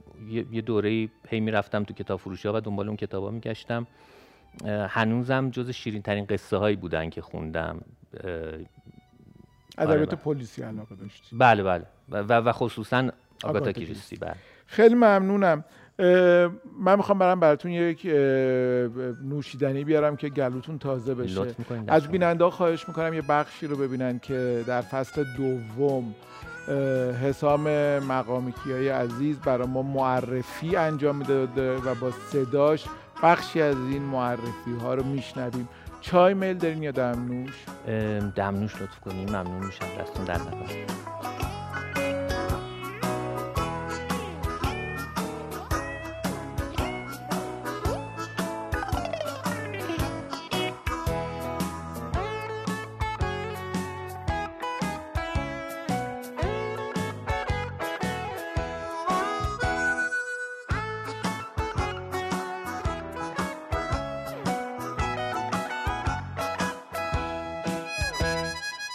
یه 0.52 0.60
دوره 0.60 1.08
هی 1.28 1.40
می‌رفتم 1.40 1.84
تو 1.84 1.94
کتاب 1.94 2.20
فروشی 2.20 2.48
ها 2.48 2.54
و 2.54 2.60
دنبال 2.60 2.86
اون 2.88 2.96
کتابا 2.96 3.30
میگشتم. 3.30 3.86
هنوزم 4.66 5.50
جز 5.50 5.70
شیرین 5.70 6.02
ترین 6.02 6.24
قصه 6.24 6.56
هایی 6.56 6.76
بودن 6.76 7.10
که 7.10 7.22
خوندم. 7.22 7.80
ادبیات 9.78 10.08
آره 10.08 10.16
پلیسی 10.16 10.62
علاقه 10.62 10.94
داشتی. 10.94 11.36
بله 11.36 11.62
بله. 11.62 11.86
و, 12.08 12.16
و 12.16 12.52
خصوصا 12.52 13.10
آگاتا 13.44 13.72
کریستی. 13.72 14.16
بله. 14.16 14.34
خیلی 14.66 14.94
ممنونم. 14.94 15.64
من 15.98 16.96
می‌خوام 16.96 17.18
برم 17.18 17.40
براتون 17.40 17.70
یک 17.70 18.06
نوشیدنی 19.24 19.84
بیارم 19.84 20.16
که 20.16 20.28
گلوتون 20.28 20.78
تازه 20.78 21.14
بشه. 21.14 21.54
از 21.88 22.08
بیننده 22.08 22.50
خواهش 22.50 22.88
می‌کنم 22.88 23.14
یه 23.14 23.22
بخشی 23.22 23.66
رو 23.66 23.76
ببینن 23.76 24.18
که 24.18 24.64
در 24.66 24.80
فصل 24.80 25.24
دوم 25.36 26.14
حسام 27.22 27.68
مقامیکی 27.98 28.72
های 28.72 28.88
عزیز 28.88 29.38
برای 29.38 29.66
ما 29.66 29.82
معرفی 29.82 30.76
انجام 30.76 31.16
می‌داده 31.16 31.76
و 31.76 31.94
با 31.94 32.10
صداش 32.10 32.84
بخشی 33.22 33.62
از 33.62 33.76
این 33.76 34.02
معرفی 34.02 34.74
ها 34.80 34.94
رو 34.94 35.04
میشنویم. 35.04 35.68
چای 36.00 36.34
میل 36.34 36.58
دارین 36.58 36.82
یا 36.82 36.90
دمنوش؟ 36.90 37.64
دمنوش 38.36 38.74
لطف 38.82 39.00
کنیم 39.00 39.28
ممنون 39.28 39.66
میشم. 39.66 39.86
دستون 40.00 40.24
در 40.24 40.38
نکنم 40.38 41.21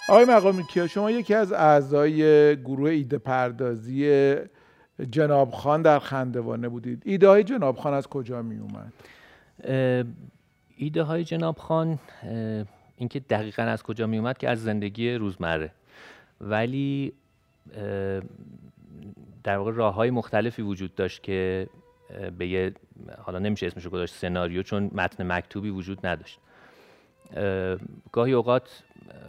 آقای 0.09 0.25
مقامی 0.25 0.63
کیا؟ 0.63 0.87
شما 0.87 1.11
یکی 1.11 1.33
از 1.33 1.53
اعضای 1.53 2.55
گروه 2.55 2.89
ایده 2.89 3.17
پردازی 3.17 4.35
جناب 5.11 5.51
خان 5.51 5.81
در 5.81 5.99
خندوانه 5.99 6.69
بودید. 6.69 7.03
ایده 7.05 7.27
های 7.27 7.43
جناب 7.43 7.77
خان 7.77 7.93
از 7.93 8.07
کجا 8.07 8.41
می 8.41 8.57
اومد؟ 8.57 8.93
ایده 10.77 11.03
های 11.03 11.23
جناب 11.23 11.57
خان 11.57 11.99
اینکه 12.97 13.19
دقیقا 13.19 13.63
از 13.63 13.83
کجا 13.83 14.07
می 14.07 14.17
اومد 14.17 14.37
که 14.37 14.49
از 14.49 14.63
زندگی 14.63 15.13
روزمره. 15.13 15.71
ولی 16.41 17.13
در 19.43 19.57
واقع 19.57 19.71
راه 19.71 19.93
های 19.93 20.09
مختلفی 20.09 20.61
وجود 20.61 20.95
داشت 20.95 21.23
که 21.23 21.67
به 22.37 22.47
یه 22.47 22.73
حالا 23.21 23.39
نمیشه 23.39 23.65
اسمشو 23.65 23.89
گذاشت 23.89 24.15
سناریو 24.15 24.63
چون 24.63 24.91
متن 24.93 25.31
مکتوبی 25.31 25.69
وجود 25.69 26.05
نداشت. 26.05 26.39
گاهی 28.11 28.33
اوقات 28.33 28.83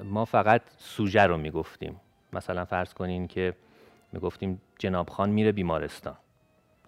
ما 0.04 0.24
فقط 0.24 0.62
سوژه 0.78 1.22
رو 1.22 1.38
می‌گفتیم. 1.38 2.00
مثلا 2.32 2.64
فرض 2.64 2.94
کنین 2.94 3.26
که 3.26 3.54
می‌گفتیم 4.12 4.60
جناب 4.78 5.10
خان 5.10 5.30
میره 5.30 5.52
بیمارستان. 5.52 6.16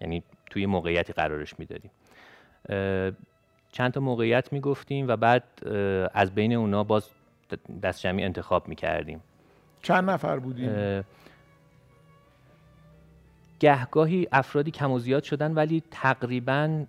یعنی 0.01 0.23
توی 0.49 0.65
موقعیتی 0.65 1.13
قرارش 1.13 1.59
می‌دادیم. 1.59 1.91
چند 3.71 3.91
تا 3.91 3.99
موقعیت 3.99 4.53
می‌گفتیم 4.53 5.07
و 5.07 5.15
بعد 5.15 5.43
از 6.13 6.35
بین 6.35 6.53
اونا 6.53 6.83
باز 6.83 7.09
دست 7.83 8.01
جمعی 8.01 8.23
انتخاب 8.23 8.67
می‌کردیم. 8.67 9.23
چند 9.81 10.09
نفر 10.09 10.39
بودیم؟ 10.39 11.03
گهگاهی 13.59 14.27
افرادی 14.31 14.71
کم 14.71 14.91
و 14.91 14.99
زیاد 14.99 15.23
شدن 15.23 15.53
ولی 15.53 15.83
تقریبا 15.91 16.85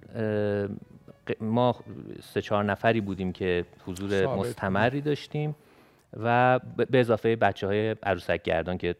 ما 1.40 1.76
سه 2.22 2.42
چهار 2.42 2.64
نفری 2.64 3.00
بودیم 3.00 3.32
که 3.32 3.64
حضور 3.86 4.26
مستمری 4.26 5.00
داشتیم 5.00 5.56
و 6.16 6.58
به 6.76 7.00
اضافه 7.00 7.36
بچه 7.36 7.66
های 7.66 7.96
عروسک 8.02 8.42
گردان 8.42 8.78
که 8.78 8.94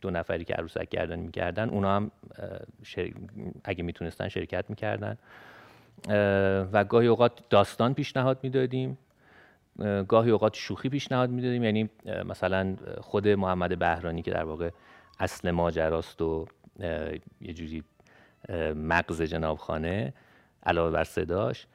دو 0.00 0.10
نفری 0.10 0.44
که 0.44 0.54
عروسک 0.54 0.88
گردان 0.88 1.18
می‌کردن 1.18 1.68
اونا 1.68 1.96
هم 1.96 2.10
اگه 3.64 3.82
می‌تونستن 3.82 4.28
شرکت 4.28 4.64
می‌کردن. 4.68 5.18
و 6.72 6.84
گاهی 6.84 7.06
اوقات 7.06 7.32
داستان 7.50 7.94
پیشنهاد 7.94 8.38
می‌دادیم 8.42 8.98
گاهی 10.08 10.30
اوقات 10.30 10.54
شوخی 10.54 10.88
پیشنهاد 10.88 11.30
می‌دادیم. 11.30 11.64
یعنی 11.64 11.90
مثلا 12.24 12.76
خود 13.00 13.28
محمد 13.28 13.78
بهرانی 13.78 14.22
که 14.22 14.30
در 14.30 14.44
واقع 14.44 14.70
اصل 15.20 15.50
ماجراست 15.50 16.22
و 16.22 16.46
یه 17.40 17.52
جوری 17.52 17.84
مغز 18.74 19.22
جنابخانه 19.22 20.12
علاوه 20.66 20.90
بر 20.90 21.04
صداش 21.04 21.66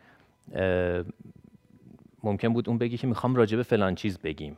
ممکن 2.24 2.54
بود 2.54 2.70
اون 2.70 2.78
بگی 2.78 2.98
که 2.98 3.08
می‌خوام 3.08 3.36
راجع 3.36 3.58
به 3.58 3.64
فلان 3.64 3.96
چیز 3.96 4.20
بگیم 4.20 4.58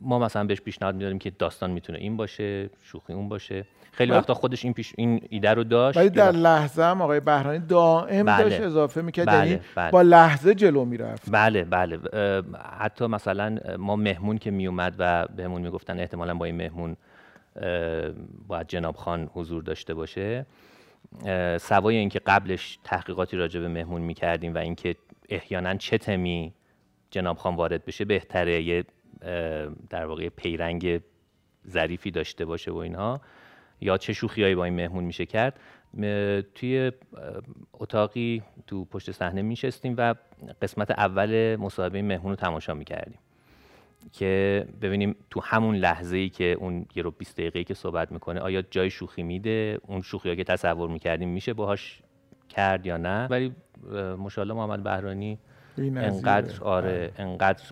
ما 0.00 0.18
مثلا 0.18 0.44
بهش 0.44 0.60
پیشنهاد 0.60 0.94
می‌دادیم 0.94 1.18
که 1.18 1.30
داستان 1.30 1.70
می‌تونه 1.70 1.98
این 1.98 2.16
باشه 2.16 2.70
شوخی 2.82 3.12
اون 3.12 3.28
باشه 3.28 3.64
خیلی 3.92 4.12
وقتا 4.12 4.34
خودش 4.34 4.64
این 4.64 4.74
پیش 4.74 4.92
این 4.96 5.26
ایده 5.28 5.50
رو 5.50 5.64
داشت 5.64 5.98
ولی 5.98 6.10
در 6.10 6.32
لحظه 6.32 6.82
هم 6.82 7.02
آقای 7.02 7.20
بهرانی 7.20 7.58
دائم 7.58 8.26
بله. 8.26 8.42
داشت 8.42 8.60
اضافه 8.60 9.02
می‌کرد 9.02 9.26
بله. 9.26 9.48
یعنی 9.48 9.60
بله. 9.74 9.90
با 9.90 10.02
لحظه 10.02 10.54
جلو 10.54 10.84
می‌رفت 10.84 11.30
بله 11.30 11.64
بله 11.64 11.98
حتی 12.78 13.06
مثلا 13.06 13.58
ما 13.78 13.96
مهمون 13.96 14.38
که 14.38 14.50
میومد 14.50 14.94
و 14.98 15.26
بهمون 15.36 15.62
می‌گفتن 15.62 16.00
احتمالا 16.00 16.34
با 16.34 16.44
این 16.44 16.56
مهمون 16.56 16.96
باید 18.48 18.68
جناب 18.68 18.96
خان 18.96 19.30
حضور 19.34 19.62
داشته 19.62 19.94
باشه 19.94 20.46
سوای 21.60 21.96
اینکه 21.96 22.18
قبلش 22.18 22.78
تحقیقاتی 22.84 23.36
راجع 23.36 23.60
به 23.60 23.68
مهمون 23.68 24.00
می‌کردیم 24.00 24.54
و 24.54 24.58
اینکه 24.58 24.96
احیانا 25.28 25.74
چه 25.74 25.98
تمی 25.98 26.54
جناب 27.10 27.36
خان 27.36 27.56
وارد 27.56 27.84
بشه 27.84 28.04
بهتره 28.04 28.62
یه 28.62 28.84
در 29.90 30.06
واقع 30.06 30.28
پیرنگ 30.28 31.00
ظریفی 31.68 32.10
داشته 32.10 32.44
باشه 32.44 32.70
و 32.70 32.76
اینها 32.76 33.20
یا 33.80 33.98
چه 33.98 34.12
شوخیایی 34.12 34.54
با 34.54 34.64
این 34.64 34.74
مهمون 34.74 35.04
میشه 35.04 35.26
کرد. 35.26 35.60
توی 36.54 36.92
اتاقی 37.72 38.42
تو 38.66 38.84
پشت 38.84 39.10
صحنه 39.10 39.42
میشستیم 39.42 39.94
و 39.98 40.14
قسمت 40.62 40.90
اول 40.90 41.56
مصاحبه 41.56 42.02
مهمون 42.02 42.30
رو 42.30 42.36
تماشا 42.36 42.74
می‌کردیم. 42.74 43.18
که 44.12 44.66
ببینیم 44.82 45.16
تو 45.30 45.40
همون 45.40 45.76
لحظه 45.76 46.16
ای 46.16 46.28
که 46.28 46.44
اون 46.52 46.86
یه 46.94 47.02
رو 47.02 47.10
20 47.10 47.36
دقیقه 47.36 47.64
که 47.64 47.74
صحبت 47.74 48.12
می‌کنه 48.12 48.40
آیا 48.40 48.62
جای 48.62 48.90
شوخی 48.90 49.22
میده؟ 49.22 49.78
اون 49.86 50.02
شوخی 50.02 50.36
که 50.36 50.44
تصور 50.44 50.90
می‌کردیم 50.90 51.28
میشه 51.28 51.54
باهاش 51.54 52.02
کرد 52.48 52.86
یا 52.86 52.96
نه؟ 52.96 53.26
ولی 53.26 53.52
مشالله 54.18 54.54
محمد 54.54 54.82
بهرانی 54.82 55.38
انقدر 55.78 56.64
آره 56.64 57.12
بله. 57.16 57.26
انقدر 57.26 57.62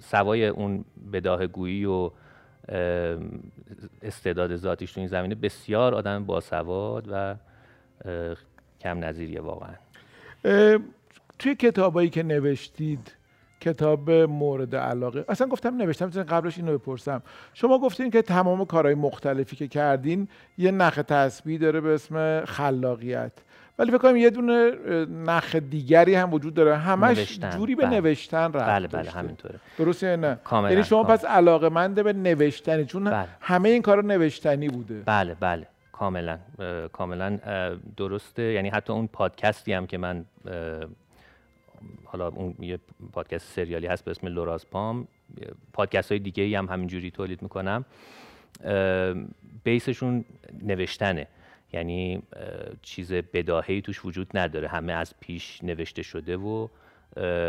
سوای 0.00 0.46
اون 0.46 0.84
بداه 1.12 1.46
گویی 1.46 1.84
و 1.84 2.10
استعداد 4.02 4.56
ذاتیش 4.56 4.92
تو 4.92 5.00
این 5.00 5.08
زمینه 5.08 5.34
بسیار 5.34 5.94
آدم 5.94 6.24
باسواد 6.24 7.08
و 7.10 7.36
کم 8.80 9.04
نظیریه 9.04 9.40
واقعا. 9.40 9.74
توی 11.38 11.54
کتابایی 11.54 12.10
که 12.10 12.22
نوشتید 12.22 13.16
کتاب 13.62 14.10
مورد 14.10 14.76
علاقه. 14.76 15.24
اصلا 15.28 15.46
گفتم 15.46 15.76
نوشتم 15.76 16.22
قبلش 16.22 16.58
اینو 16.58 16.78
بپرسم. 16.78 17.22
شما 17.54 17.78
گفتین 17.78 18.10
که 18.10 18.22
تمام 18.22 18.64
کارهای 18.64 18.94
مختلفی 18.94 19.56
که 19.56 19.68
کردین 19.68 20.28
یه 20.58 20.70
نخ 20.70 20.94
تسبیح 20.94 21.60
داره 21.60 21.80
به 21.80 21.94
اسم 21.94 22.44
خلاقیت. 22.44 23.32
ولی 23.78 23.90
فکر 23.90 23.98
کنم 23.98 24.16
یه 24.16 24.30
دونه 24.30 24.70
نخ 25.26 25.56
دیگری 25.56 26.14
هم 26.14 26.32
وجود 26.32 26.54
داره. 26.54 26.76
همش 26.76 27.18
نوشتن. 27.18 27.50
جوری 27.50 27.74
به 27.74 27.86
بله. 27.86 28.00
نوشتن 28.00 28.52
رفت 28.52 28.66
بله 28.66 28.88
بله 28.88 29.10
همینطوره. 29.10 29.54
درسته 29.78 30.16
نه؟ 30.16 30.38
یعنی 30.52 30.84
شما 30.84 31.04
پس 31.04 31.24
علاقه 31.24 31.68
منده 31.68 32.02
به 32.02 32.12
نوشتنی 32.12 32.84
چون 32.84 33.04
بله. 33.04 33.28
همه 33.40 33.68
این 33.68 33.82
کارا 33.82 34.00
نوشتنی 34.02 34.68
بوده. 34.68 35.02
بله 35.06 35.36
بله. 35.40 35.66
کاملا 35.92 36.38
کاملا 36.92 37.38
درسته. 37.96 38.42
یعنی 38.42 38.68
حتی 38.68 38.92
اون 38.92 39.06
پادکستی 39.06 39.72
هم 39.72 39.86
که 39.86 39.98
من 39.98 40.24
حالا 42.04 42.28
اون 42.28 42.54
یه 42.60 42.78
پادکست 43.12 43.52
سریالی 43.52 43.86
هست 43.86 44.04
به 44.04 44.10
اسم 44.10 44.26
لوراز 44.26 44.70
پام 44.70 45.08
پادکست 45.72 46.12
های 46.12 46.18
دیگه 46.18 46.42
ای 46.42 46.54
هم 46.54 46.66
همینجوری 46.66 47.10
تولید 47.10 47.42
می‌کنم. 47.42 47.84
بیسشون 49.64 50.24
نوشتنه. 50.62 51.26
یعنی 51.72 52.22
چیز 52.82 53.12
بداهی 53.12 53.82
توش 53.82 54.04
وجود 54.04 54.38
نداره. 54.38 54.68
همه 54.68 54.92
از 54.92 55.14
پیش 55.20 55.64
نوشته 55.64 56.02
شده 56.02 56.36
و 56.36 56.68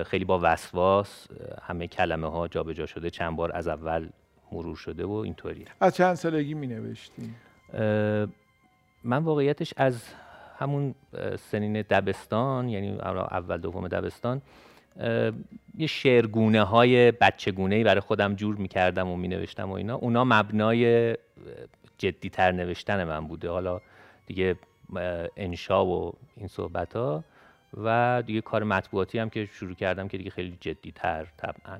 خیلی 0.03 0.25
با 0.25 0.39
وسواس 0.43 1.27
همه 1.61 1.87
کلمه 1.87 2.27
ها 2.31 2.47
جابجا 2.47 2.85
شده. 2.85 3.09
چند 3.09 3.35
بار 3.35 3.51
از 3.55 3.67
اول 3.67 4.09
مرور 4.51 4.75
شده 4.75 5.05
و 5.05 5.11
اینطوری. 5.11 5.65
از 5.79 5.95
چند 5.95 6.15
سالگی 6.15 6.53
می؟ 6.53 6.95
من 9.03 9.23
واقعیتش 9.23 9.73
از 9.77 10.03
همون 10.57 10.95
سنین 11.39 11.81
دبستان 11.81 12.69
یعنی 12.69 12.97
اول 13.31 13.57
دوم 13.57 13.87
دبستان 13.87 14.41
یه 15.77 15.87
شعرگونه 15.87 16.63
های 16.63 17.11
بچگونه 17.11 17.83
برای 17.83 18.01
خودم 18.01 18.35
جور 18.35 18.55
می‌کردم 18.55 19.09
و 19.09 19.15
مینوشتم 19.15 19.69
و 19.69 19.73
اینا. 19.73 19.95
اونا 19.95 20.23
مبنای 20.23 21.13
جدیتر 21.97 22.51
نوشتن 22.51 23.03
من 23.03 23.27
بوده. 23.27 23.49
حالا 23.49 23.81
دیگه 24.25 24.55
انشا 25.37 25.85
و 25.85 26.13
این 26.37 26.47
صحبت 26.47 26.95
ها 26.95 27.23
و 27.83 28.23
دیگه 28.25 28.41
کار 28.41 28.63
مطبوعاتی 28.63 29.19
هم 29.19 29.29
که 29.29 29.45
شروع 29.45 29.73
کردم 29.73 30.07
که 30.07 30.17
دیگه 30.17 30.29
خیلی 30.29 30.57
جدی 30.61 30.91
تر 30.91 31.27
طبعا. 31.37 31.79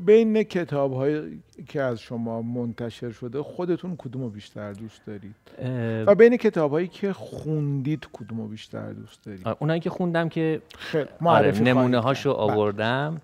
بین 0.00 0.42
کتاب 0.42 0.92
هایی 0.92 1.42
که 1.68 1.82
از 1.82 2.00
شما 2.00 2.42
منتشر 2.42 3.10
شده 3.10 3.42
خودتون 3.42 3.96
کدوم 3.96 4.22
رو 4.22 4.30
بیشتر 4.30 4.72
دوست 4.72 5.06
دارید؟ 5.06 5.34
و 6.06 6.14
بین 6.14 6.36
کتاب 6.36 6.70
هایی 6.70 6.88
که 6.88 7.12
خوندید 7.12 8.06
کدوم 8.12 8.40
رو 8.40 8.48
بیشتر 8.48 8.92
دوست 8.92 9.24
دارید؟ 9.24 9.48
اونایی 9.58 9.80
که 9.80 9.90
خوندم 9.90 10.28
که 10.28 10.62
آره 11.24 11.60
نمونه 11.60 11.98
هاشو. 11.98 12.30
آوردم. 12.30 13.20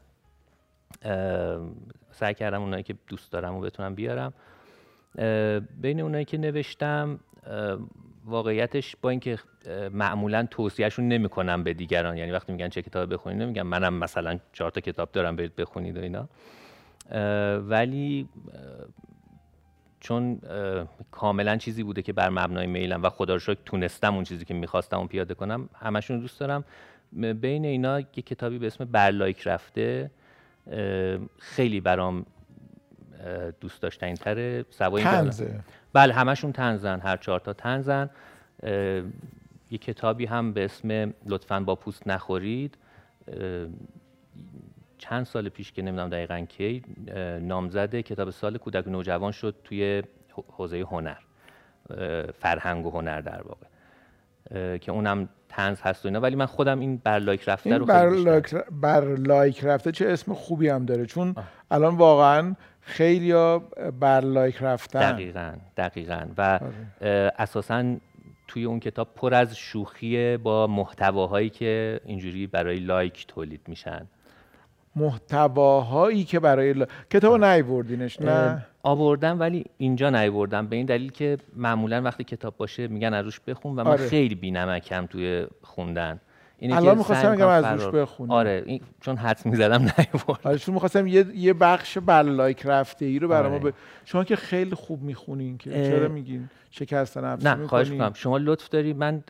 سعی 2.12 2.34
کردم 2.34 2.62
اونایی 2.62 2.82
که 2.82 2.94
دوست 3.08 3.32
دارم 3.32 3.54
و 3.54 3.60
بتونم 3.60 3.94
بیارم. 3.94 4.32
بین 5.80 6.00
اونایی 6.00 6.24
که 6.24 6.38
نوشتم 6.38 7.20
واقعیتش 8.26 8.96
با 9.02 9.10
اینکه 9.10 9.38
معمولا 9.92 10.46
توصیهشون 10.50 11.08
نمی‌کنم 11.08 11.64
به 11.64 11.74
دیگران. 11.74 12.16
یعنی 12.16 12.30
وقتی 12.30 12.52
میگن 12.52 12.68
چه 12.68 12.82
کتاب 12.82 13.12
بخونید 13.12 13.42
نمیگم 13.42 13.66
منم 13.66 13.94
مثلا 13.94 14.38
چهار 14.52 14.70
تا 14.70 14.80
کتاب 14.80 15.12
دارم 15.12 15.36
برید 15.36 15.56
بخونید 15.56 15.98
و 15.98 16.00
اینا. 16.00 16.28
ولی 17.58 18.28
چون 20.00 20.40
کاملا 21.10 21.56
چیزی 21.56 21.82
بوده 21.82 22.02
که 22.02 22.12
بر 22.12 22.30
مبنای 22.30 22.66
میلم 22.66 23.02
و 23.02 23.08
خدا 23.08 23.34
رو 23.34 23.54
تونستم 23.64 24.14
اون 24.14 24.24
چیزی 24.24 24.44
که 24.44 24.54
می‌خواستم 24.54 24.98
اون 24.98 25.08
پیاده 25.08 25.34
کنم 25.34 25.68
همشون 25.74 26.20
دوست 26.20 26.40
دارم. 26.40 26.64
بین 27.12 27.64
اینا 27.64 28.00
یه 28.00 28.06
کتابی 28.06 28.58
به 28.58 28.66
اسم 28.66 28.84
برلایک 28.84 29.42
رفته. 29.46 30.10
خیلی 31.38 31.80
برام 31.80 32.26
دوست 33.60 33.82
داشتنی 33.82 34.14
تره 34.14 34.64
سوای 34.70 35.02
تنزه 35.02 35.60
بله 35.92 36.14
همشون 36.14 36.52
تنزن 36.52 37.00
هر 37.00 37.16
چهار 37.16 37.40
تا 37.40 37.52
تنزن 37.52 38.10
یه 39.70 39.78
کتابی 39.78 40.26
هم 40.26 40.52
به 40.52 40.64
اسم 40.64 41.14
لطفا 41.26 41.60
با 41.60 41.74
پوست 41.74 42.08
نخورید. 42.08 42.78
چند 44.98 45.26
سال 45.26 45.48
پیش 45.48 45.72
که 45.72 45.82
نمی‌دونم 45.82 46.08
دقیقا 46.08 46.46
کی 46.48 46.82
نامزد 47.40 47.96
کتاب 47.96 48.30
سال 48.30 48.58
کودک 48.58 48.88
نوجوان 48.88 49.32
شد 49.32 49.54
توی 49.64 50.02
حوزه 50.56 50.80
هنر 50.80 51.16
فرهنگ 52.38 52.86
و 52.86 52.90
هنر 52.90 53.20
در 53.20 53.42
واقع. 53.42 53.66
که 54.78 54.92
اونم 54.92 55.28
طنز 55.48 55.80
هست 55.80 56.04
و 56.04 56.08
اینا. 56.08 56.20
ولی 56.20 56.36
من 56.36 56.46
خودم 56.46 56.80
این 56.80 56.96
بر 56.96 57.18
لایک 57.18 57.48
رفته 57.48 57.70
این 57.70 57.78
رو 57.78 58.14
لایک, 58.14 58.54
بر 58.70 59.04
لایک 59.14 59.64
رفته 59.64 59.92
چه 59.92 60.08
اسم 60.08 60.34
خوبی 60.34 60.68
هم 60.68 60.84
داره. 60.84 61.06
چون 61.06 61.34
الان 61.70 61.96
واقعا 61.96 62.54
خیلی 62.86 63.32
بر 64.00 64.20
لایک 64.20 64.56
رفتن. 64.60 65.12
دقیقا 65.12 65.52
دقیقا. 65.76 66.26
و 66.38 66.60
آره. 66.62 67.32
اساسا 67.38 67.96
توی 68.48 68.64
اون 68.64 68.80
کتاب 68.80 69.08
پر 69.14 69.34
از 69.34 69.56
شوخی 69.56 70.36
با 70.36 70.66
محتواهایی 70.66 71.50
که 71.50 72.00
اینجوری 72.04 72.46
برای 72.46 72.76
لایک 72.78 73.26
تولید 73.26 73.60
میشن. 73.68 74.06
محتواهایی 74.96 76.24
که 76.24 76.40
برای 76.40 76.72
ل... 76.72 76.84
کتاب 77.10 77.44
نیوردینش 77.44 78.20
نه؟ 78.20 78.66
آوردم 78.82 79.40
ولی 79.40 79.64
اینجا 79.78 80.10
نیوردم 80.10 80.66
به 80.66 80.76
این 80.76 80.86
دلیل 80.86 81.12
که 81.12 81.38
معمولا 81.56 82.02
وقتی 82.02 82.24
کتاب 82.24 82.56
باشه 82.56 82.88
میگن 82.88 83.14
از 83.14 83.24
روش 83.24 83.40
بخون 83.40 83.72
و 83.72 83.84
من 83.84 83.86
آره. 83.86 84.08
خیلی 84.08 84.34
بینمکم 84.34 85.06
توی 85.06 85.46
خوندن. 85.62 86.20
اینه 86.58 86.76
الان 86.76 86.98
می‌خواستم 86.98 87.34
بگم 87.34 87.48
از 87.48 87.64
روش 87.64 87.94
بخونم 87.94 88.30
آره 88.30 88.62
این 88.66 88.80
چون 89.00 89.16
حد 89.16 89.46
می‌زدم 89.46 89.82
نیوردم 89.82 90.40
آره 90.44 90.58
چون 90.58 90.74
می‌خواستم 90.74 91.06
یه 91.06 91.26
یه 91.34 91.52
بخش 91.52 91.98
بلایک 91.98 92.62
رفته 92.64 93.04
ای 93.04 93.18
رو 93.18 93.28
برای 93.28 93.52
آره. 93.52 93.70
ب... 93.70 93.74
شما 94.04 94.24
که 94.24 94.36
خیلی 94.36 94.74
خوب 94.74 95.02
می‌خونین 95.02 95.58
که 95.58 95.70
چرا 95.70 96.08
میگین 96.08 96.48
شکستن 96.70 97.24
نفس 97.24 97.46
نه 97.46 97.66
خواهش 97.66 97.88
می‌کنم. 97.88 98.12
شما 98.14 98.38
لطف 98.38 98.68
داری 98.68 98.92
من 98.92 99.24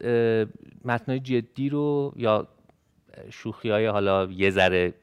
متنای 0.84 1.20
جدی 1.20 1.68
رو 1.68 2.12
یا 2.16 2.48
شوخی 3.30 3.70
های 3.70 3.86
حالا 3.86 4.24
یه 4.24 4.50
ذره 4.50 4.94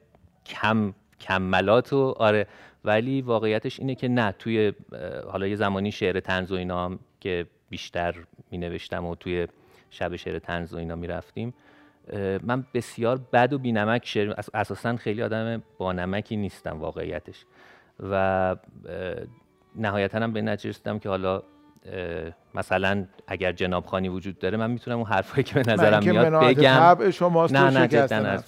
کم 0.46 0.94
کملات 1.20 1.94
و 1.94 2.16
آره 2.18 2.48
ولی 2.86 3.22
واقعیتش 3.22 3.80
اینه 3.80 3.96
که 3.96 4.08
نه 4.08 4.36
توی 4.40 4.74
حالا 5.32 5.48
یه 5.48 5.56
زمانی 5.56 5.92
شعر 5.92 6.20
تنز 6.20 6.52
و 6.52 6.56
اینا 6.56 6.86
هم 6.86 7.00
که 7.20 7.46
بیشتر 7.70 8.16
می 8.52 8.58
نوشتم 8.58 9.06
و 9.06 9.16
توی 9.16 9.48
شب 9.90 10.16
شعر 10.16 10.40
تنز 10.40 10.74
و 10.74 10.78
اینا 10.78 10.96
می 10.96 11.08
رفتیم 11.08 11.54
من 12.44 12.66
بسیار 12.74 13.20
بد 13.34 13.54
و 13.54 13.58
بینمک 13.58 14.06
شعر 14.06 14.34
اساسا 14.54 14.96
خیلی 14.96 15.24
آدم 15.24 15.64
با 15.78 15.94
نمکی 15.94 16.38
نیستم 16.38 16.80
واقعیتش. 16.80 17.46
و 18.00 18.56
نهایتا 19.76 20.20
هم 20.20 20.34
به 20.34 20.42
نتیجه 20.42 20.70
رسیدم 20.70 21.00
که 21.00 21.10
حالا 21.10 21.44
مثلا 22.56 23.06
اگر 23.28 23.52
جناب 23.52 23.86
خانی 23.86 24.10
وجود 24.10 24.40
داره 24.40 24.58
من 24.58 24.72
می‌تونم 24.72 24.98
اون 24.98 25.08
حرفایی 25.08 25.44
که 25.44 25.54
به 25.54 25.74
نظرم 25.74 26.04
میاد 26.04 26.44
بگم. 26.44 27.12
شماست 27.12 27.56
نه 27.56 27.80
نه 27.80 27.88
جدا 27.88 28.44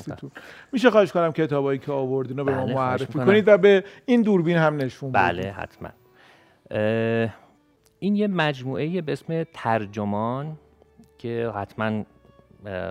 میشه 0.72 0.91
خواهش 0.91 1.12
کنم 1.12 1.32
کتابایی 1.32 1.80
که 1.80 1.91
آوردین 1.91 2.38
رو 2.38 2.44
به 2.44 2.56
ما 2.56 2.65
بله، 2.65 2.76
معرفی 2.76 3.13
کنید 3.13 3.48
و 3.48 3.58
به 3.58 3.84
این 4.06 4.22
دوربین 4.22 4.58
هم 4.58 4.76
نشون 4.76 5.12
بله 5.12 5.52
حتما. 5.52 5.89
این 8.00 8.15
یه 8.15 8.28
مجموعه 8.28 9.02
به 9.02 9.12
اسم 9.12 9.44
ترجمان 9.44 10.58
که 11.18 11.52
حتما 11.56 12.04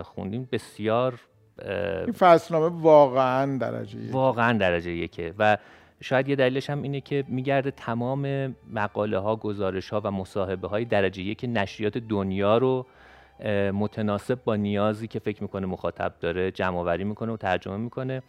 خوندیم 0.03 0.49
بسیار 0.53 1.21
این 1.63 2.13
فصلنامه 2.13 2.83
واقعا 2.83 3.59
درجه 3.59 3.99
واقعا 4.11 4.59
درجه 4.59 4.91
یکه. 4.91 5.35
و 5.39 5.59
شاید 6.01 6.29
یه 6.29 6.37
دلیلش 6.37 6.71
هم 6.71 6.83
اینه 6.83 7.01
که 7.01 7.25
میگرده 7.29 7.71
تمام 7.71 8.55
مقاله 8.73 9.19
ها 9.19 9.37
گزارش 9.37 9.91
ها 9.91 10.01
و 10.05 10.11
مصاحبه 10.11 10.69
های 10.69 10.85
درجه 10.85 11.23
یک 11.23 11.45
نشریات 11.49 11.99
دنیا 11.99 12.59
رو 12.59 12.87
متناسب 13.73 14.45
با 14.45 14.57
نیازی 14.57 15.09
که 15.09 15.19
فکر 15.19 15.43
می‌کنه 15.43 15.67
مخاطب 15.67 16.15
داره 16.21 16.51
جمع 16.51 16.79
آوری 16.79 17.05
می‌کنه 17.05 17.33
و 17.33 17.37
ترجمه 17.37 17.77
می‌کنه 17.77 18.23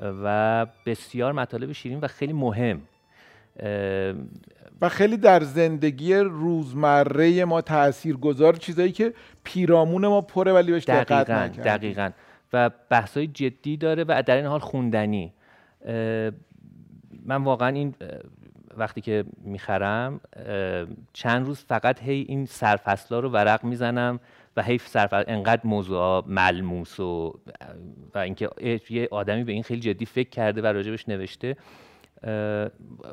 و 0.00 0.66
بسیار 0.86 1.32
مطالب 1.32 1.72
شیرین 1.72 2.00
و 2.00 2.06
خیلی 2.06 2.32
مهم. 2.32 2.80
و 4.84 4.88
خیلی 4.88 5.16
در 5.16 5.42
زندگی 5.42 6.14
روزمره 6.14 7.44
ما 7.44 7.60
تأثیر 7.60 8.16
گذار 8.16 8.56
چیزایی 8.56 8.92
که 8.92 9.14
پیرامون 9.44 10.06
ما 10.06 10.20
پره 10.20 10.52
ولی 10.52 10.72
بهش 10.72 10.84
دقت 10.84 11.30
نکردیم 11.30 11.64
دقیقا. 11.64 12.10
و 12.52 12.70
بحثای 12.90 13.26
جدی 13.26 13.76
داره 13.76 14.04
و 14.08 14.22
در 14.26 14.36
این 14.36 14.46
حال 14.46 14.60
خوندنی. 14.60 15.32
من 17.24 17.44
واقعا 17.44 17.68
این 17.68 17.94
وقتی 18.76 19.00
که 19.00 19.24
می‌خرم 19.44 20.20
چند 21.12 21.46
روز 21.46 21.64
فقط 21.68 22.02
هی 22.02 22.26
این 22.28 22.46
سرفصلا 22.46 23.20
رو 23.20 23.28
ورق 23.28 23.64
می‌زنم 23.64 24.20
و 24.56 24.62
هی 24.62 24.78
سرفصل 24.78 25.24
انقدر 25.26 25.62
موضوع 25.64 26.24
ملموس 26.26 27.00
و 27.00 27.38
و 28.14 28.18
اینکه 28.18 28.50
یه 28.90 29.08
آدمی 29.10 29.44
به 29.44 29.52
این 29.52 29.62
خیلی 29.62 29.80
جدی 29.80 30.06
فکر 30.06 30.30
کرده 30.30 30.62
و 30.62 30.66
راجبش 30.66 31.08
نوشته. 31.08 31.56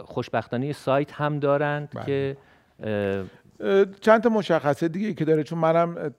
خوشبختانه 0.05 0.73
سایت 0.73 1.11
هم 1.11 1.39
دارند 1.39 1.89
بله. 1.93 2.05
که 2.05 2.37
چند 4.01 4.21
تا 4.21 4.29
مشخصه 4.29 4.87
دیگه 4.87 5.13
که 5.13 5.25
داره 5.25 5.43
چون 5.43 5.59
منم 5.59 6.13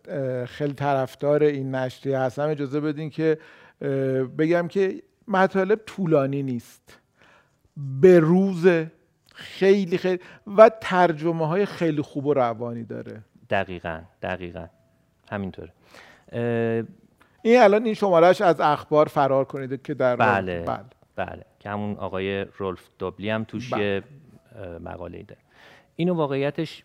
خیلی 0.46 0.72
طرفدار 0.72 1.42
این 1.42 1.74
نشریه 1.74 2.18
هستم. 2.18 2.48
اجازه 2.48 2.80
بدین 2.80 3.10
که 3.10 3.38
بگم 4.38 4.68
که 4.68 5.02
مطالب 5.28 5.80
طولانی 5.86 6.42
نیست. 6.42 6.98
به 8.00 8.20
روز 8.20 8.66
خیلی 9.34 9.98
خیلی 9.98 10.20
و 10.56 10.70
ترجمه 10.80 11.46
های 11.46 11.66
خیلی 11.66 12.02
خوب 12.02 12.26
و 12.26 12.34
روانی 12.34 12.84
داره. 12.84 13.20
دقیقا 13.50 14.00
دقیقا. 14.22 14.66
همینطوره. 15.30 15.72
این 17.42 17.60
الان 17.60 17.84
این 17.84 17.94
شمارش 17.94 18.40
از 18.40 18.60
اخبار 18.60 19.06
فرار 19.06 19.44
کنید 19.44 19.82
که 19.82 19.94
در 19.94 20.16
بله 20.16 20.62
بله, 20.62 20.84
بله. 21.16 21.44
که 21.62 21.70
همون 21.70 21.96
آقای 21.96 22.44
رولف 22.44 22.88
دوبلی 22.98 23.30
هم 23.30 23.44
توش 23.44 23.72
بله. 23.72 23.84
یه 23.84 24.02
مقاله 24.78 25.18
ای 25.18 25.24
داره 25.24 25.40
اینو 25.96 26.14
واقعیتش 26.14 26.82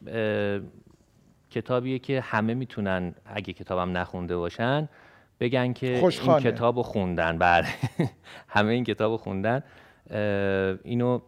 کتابیه 1.49 1.99
که 1.99 2.21
همه 2.21 2.53
می‌تونن 2.53 3.15
اگه 3.25 3.53
کتابم 3.53 3.97
نخونده 3.97 4.37
باشن 4.37 4.89
بگن 5.39 5.73
که 5.73 5.87
این 5.87 6.39
کتاب 6.39 6.81
خوندن. 6.81 7.37
بله. 7.37 7.67
همه 8.55 8.73
این 8.73 8.83
کتاب 8.83 9.17
خوندن. 9.17 9.63
اینو 10.83 11.19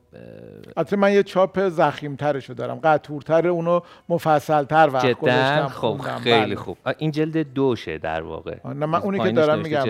البته 0.78 0.96
من 0.96 1.14
یه 1.14 1.24
چاپ 1.24 1.70
زخیم 1.70 2.16
ترشو 2.16 2.54
دارم. 2.54 2.80
قطورتر 2.84 3.48
اونو 3.48 3.80
مفصل 4.10 4.64
تر 4.64 4.90
وقت 4.94 5.12
گذاشتم 5.12 5.68
خب 5.68 5.98
خیلی 6.24 6.46
بله. 6.46 6.56
خوب. 6.56 6.78
این 6.98 7.12
جلد 7.12 7.54
دوشه 7.54 7.98
در 7.98 8.22
واقع. 8.22 8.56
نه 8.66 8.86
من 8.86 9.00
اونی 9.00 9.20
که 9.20 9.32
دارم 9.32 9.60
میگم. 9.60 9.86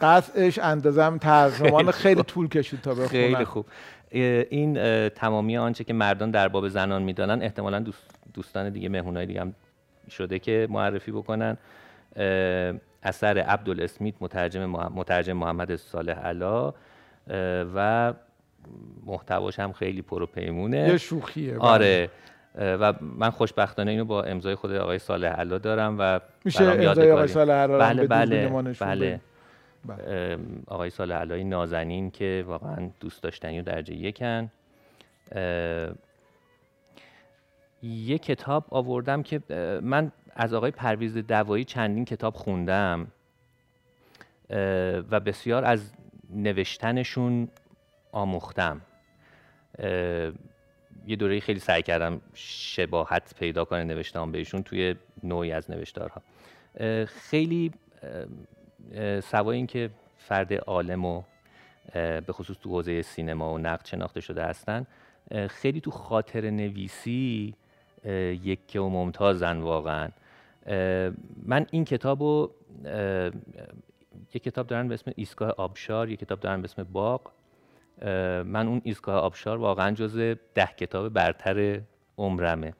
قطعش 0.00 0.58
اندازم 0.58 1.18
ترجمان 1.18 1.90
خیلی 2.02 2.22
طول 2.22 2.48
کشید 2.48 2.80
تا 2.80 2.90
بخونم. 2.90 3.08
خیلی 3.08 3.44
خوب. 3.44 3.66
این 4.10 5.08
تمامی 5.08 5.56
آنچه 5.56 5.84
که 5.84 5.92
مردان 5.92 6.30
در 6.30 6.48
باب 6.48 6.68
زنان 6.68 7.02
می‌دانن 7.02 7.42
احتمالا 7.42 7.84
دوستان 8.34 8.70
دیگه 8.70 8.88
مهمونای 8.88 9.26
دیگه 9.26 9.40
هم 9.40 9.54
شده 10.10 10.38
که 10.38 10.66
معرفی 10.70 11.12
بکنن. 11.12 11.56
اثر 13.02 13.38
عبدالاسمیت 13.38 14.14
مترجم 14.20 14.66
مترجم 14.70 15.32
محمد 15.32 15.76
صالح 15.76 16.18
علا 16.18 16.74
و 17.74 18.12
محتواش 19.06 19.60
هم 19.60 19.72
خیلی 19.72 20.02
پروپیمونه 20.02 20.88
یه 20.88 20.98
شوخیه 20.98 21.52
بله. 21.52 21.60
آره 21.60 22.10
و 22.58 22.94
من 23.00 23.30
خوشبختانه 23.30 23.90
اینو 23.90 24.04
با 24.04 24.22
امضای 24.22 24.54
خود 24.54 24.72
آقای 24.72 24.98
صالح 24.98 25.28
علا 25.28 25.58
دارم 25.58 25.96
و 25.98 26.20
میشه 26.44 26.64
امضای 26.64 27.10
آقای 27.10 27.28
صالح 27.28 27.54
علا 27.54 27.78
بله 27.78 28.06
بله 28.06 28.48
بله. 28.80 29.20
بله. 29.86 30.38
آقای 30.66 30.90
صالح 30.90 31.14
علایی 31.14 31.44
نازنین 31.44 32.10
که 32.10 32.44
واقعا 32.46 32.90
دوست 33.00 33.22
داشتنی 33.22 33.60
و 33.60 33.62
درجه 33.62 33.94
یکن 33.94 34.50
یه 37.82 38.18
کتاب 38.18 38.64
آوردم 38.70 39.22
که 39.22 39.40
من 39.82 40.12
از 40.36 40.54
آقای 40.54 40.70
پرویز 40.70 41.16
دوایی 41.16 41.64
چندین 41.64 42.04
کتاب 42.04 42.34
خوندم 42.34 43.06
و 45.10 45.20
بسیار 45.20 45.64
از 45.64 45.92
نوشتنشون 46.30 47.48
آموختم. 48.16 48.80
یه 51.06 51.16
دوره 51.18 51.40
خیلی 51.40 51.60
سعی 51.60 51.82
کردم 51.82 52.20
شباهت 52.34 53.34
پیدا 53.38 53.64
کنه 53.64 53.84
نوشتم 53.84 54.32
بهشون 54.32 54.62
توی 54.62 54.94
نوعی 55.22 55.52
از 55.52 55.70
نوشتارها. 55.70 56.22
خیلی 57.06 57.72
سوای 59.22 59.56
اینکه 59.56 59.90
فرد 60.16 60.54
عالم 60.54 61.04
و 61.04 61.22
به 61.94 62.32
خصوص 62.32 62.56
تو 62.56 62.70
حوزه 62.70 63.02
سینما 63.02 63.54
و 63.54 63.58
نقد 63.58 63.86
شناخته 63.86 64.20
شده 64.20 64.44
هستن 64.44 64.86
خیلی 65.48 65.80
تو 65.80 65.90
خاطر 65.90 66.50
نویسی 66.50 67.54
یکه 68.44 68.80
و 68.80 68.88
ممتازن 68.88 69.60
واقعا. 69.60 70.08
من 71.42 71.66
این 71.70 71.84
کتاب 71.84 72.22
رو 72.22 72.54
یک 74.34 74.42
کتاب 74.42 74.66
دارن 74.66 74.88
به 74.88 74.94
اسم 74.94 75.12
ایستگاه 75.16 75.50
آبشار 75.50 76.08
یک 76.08 76.20
کتاب 76.20 76.40
دارن 76.40 76.62
به 76.62 76.64
اسم 76.64 76.82
باغ. 76.82 77.20
من 78.44 78.68
اون 78.68 78.80
ایستگاه 78.84 79.14
آبشار 79.14 79.58
واقعا 79.58 79.90
جز 79.90 80.18
ده 80.54 80.68
کتاب 80.76 81.08
برتر 81.08 81.80
عمرمه. 82.18 82.72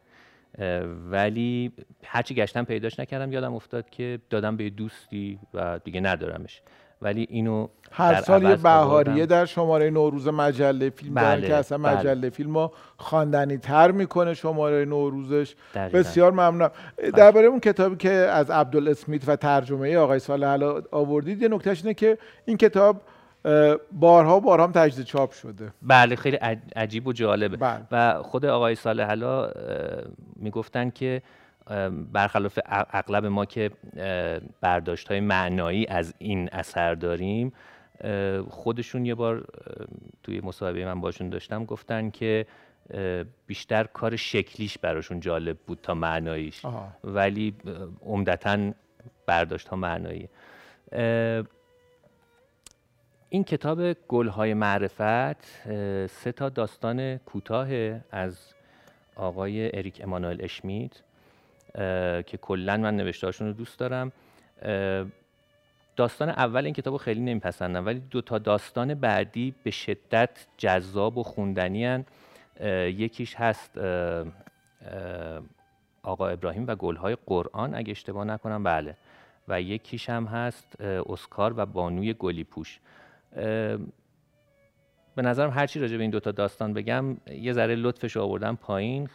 ولی 1.10 1.72
هرچی 2.04 2.34
گشتم 2.34 2.64
پیداش 2.64 3.00
نکردم 3.00 3.32
یادم 3.32 3.54
افتاد 3.54 3.90
که 3.90 4.18
دادم 4.30 4.56
به 4.56 4.70
دوستی 4.70 5.38
و 5.54 5.80
دیگه 5.84 6.00
ندارمش. 6.00 6.62
ولی 7.02 7.26
اینو 7.30 7.68
هر 7.92 8.20
سال 8.20 8.42
یه 8.42 8.56
بهاریه 8.56 9.26
در 9.26 9.44
شماره 9.44 9.90
نوروز 9.90 10.28
مجله 10.28 10.90
فیلم 10.90 11.14
بله، 11.14 11.46
که 11.46 11.54
اصلا 11.54 11.78
بله. 11.78 11.96
مجله 11.96 12.30
فیلم 12.30 12.58
رو 12.58 12.72
خواندنی 12.96 13.58
تر 13.58 13.90
می‌کنه 13.90 14.34
شماره 14.34 14.84
نوروزش 14.84 15.54
دقیقا. 15.74 15.98
بسیار 15.98 16.32
ممنونم. 16.32 16.70
درباره 17.16 17.46
اون 17.46 17.60
کتابی 17.60 17.96
که 17.96 18.10
از 18.10 18.50
عبدالاسمیت 18.50 19.28
و 19.28 19.36
ترجمه 19.36 19.96
آقای 19.96 20.18
صالح 20.18 20.80
آوردید 20.90 21.42
یه 21.42 21.48
نکتهش 21.48 21.82
اینه 21.82 21.94
که 21.94 22.18
این 22.44 22.56
کتاب 22.56 23.00
بارها 23.92 24.40
بارها 24.40 24.66
هم 24.66 24.72
تجدید 24.72 25.04
چاپ 25.04 25.32
شده. 25.32 25.72
بله 25.82 26.16
خیلی 26.16 26.36
عجیب 26.76 27.06
و 27.06 27.12
جالبه. 27.12 27.56
بله. 27.56 27.82
و 27.92 28.22
خود 28.22 28.46
آقای 28.46 28.74
صالح 28.74 29.06
حالا 29.06 29.50
می‌گفتن 30.36 30.90
که 30.90 31.22
برخلاف 32.12 32.58
اغلب 32.68 33.26
ما 33.26 33.44
که 33.44 33.70
برداشت 34.60 35.08
های 35.08 35.20
معنایی 35.20 35.86
از 35.86 36.14
این 36.18 36.48
اثر 36.52 36.94
داریم 36.94 37.52
خودشون 38.48 39.06
یه 39.06 39.14
بار 39.14 39.44
توی 40.22 40.40
مصاحبه 40.40 40.84
من 40.84 41.00
باشون 41.00 41.28
داشتم 41.28 41.64
گفتن 41.64 42.10
که 42.10 42.46
بیشتر 43.46 43.84
کار 43.84 44.16
شکلیش 44.16 44.78
براشون 44.78 45.20
جالب 45.20 45.56
بود 45.66 45.78
تا 45.82 45.94
معناییش. 45.94 46.62
ولی 47.04 47.54
عمدتا 48.02 48.72
برداشت 49.26 49.68
ها 49.68 49.76
معنایی 49.76 50.28
این 53.36 53.44
کتاب 53.44 53.92
گلهای 53.92 54.54
معرفت 54.54 55.44
سه 56.06 56.32
تا 56.32 56.48
داستان 56.48 57.16
کوتاه 57.16 57.68
از 58.10 58.38
آقای 59.16 59.76
اریک 59.76 60.00
امانوئل 60.04 60.36
اشمیت 60.40 60.92
که 62.26 62.38
کلا 62.42 62.76
من 62.76 62.96
نوشتهاشون 62.96 63.46
رو 63.46 63.52
دوست 63.52 63.78
دارم. 63.78 64.12
داستان 65.96 66.28
اول 66.28 66.64
این 66.64 66.74
کتاب 66.74 66.94
رو 66.94 66.98
خیلی 66.98 67.20
نمیپسندم 67.20 67.86
ولی 67.86 68.02
دو 68.10 68.20
تا 68.20 68.38
داستان 68.38 68.94
بعدی 68.94 69.54
به 69.62 69.70
شدت 69.70 70.46
جذاب 70.58 71.18
و 71.18 71.22
خوندنی 71.22 71.84
هن. 71.84 72.04
یکیش 72.86 73.34
هست 73.34 73.78
آقا 76.02 76.28
ابراهیم 76.28 76.66
و 76.66 76.74
گلهای 76.74 77.16
قرآن 77.26 77.74
اگه 77.74 77.90
اشتباه 77.90 78.24
نکنم 78.24 78.62
بله. 78.62 78.96
و 79.48 79.60
یکیش 79.62 80.10
هم 80.10 80.24
هست 80.24 80.80
اسکار 80.80 81.54
و 81.56 81.66
بانوی 81.66 82.14
گلیپوش. 82.14 82.80
به 85.16 85.22
نظرم 85.22 85.50
هرچی 85.50 85.80
راجع 85.80 85.96
به 85.96 86.02
این 86.02 86.10
دوتا 86.10 86.32
داستان 86.32 86.72
بگم 86.72 87.16
یه 87.26 87.52
ذره 87.52 87.74
لطفش 87.74 88.16
آوردم 88.16 88.56
پایین. 88.56 89.08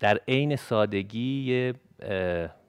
در 0.00 0.20
عین 0.28 0.56
سادگی 0.56 1.42
یه 1.42 1.74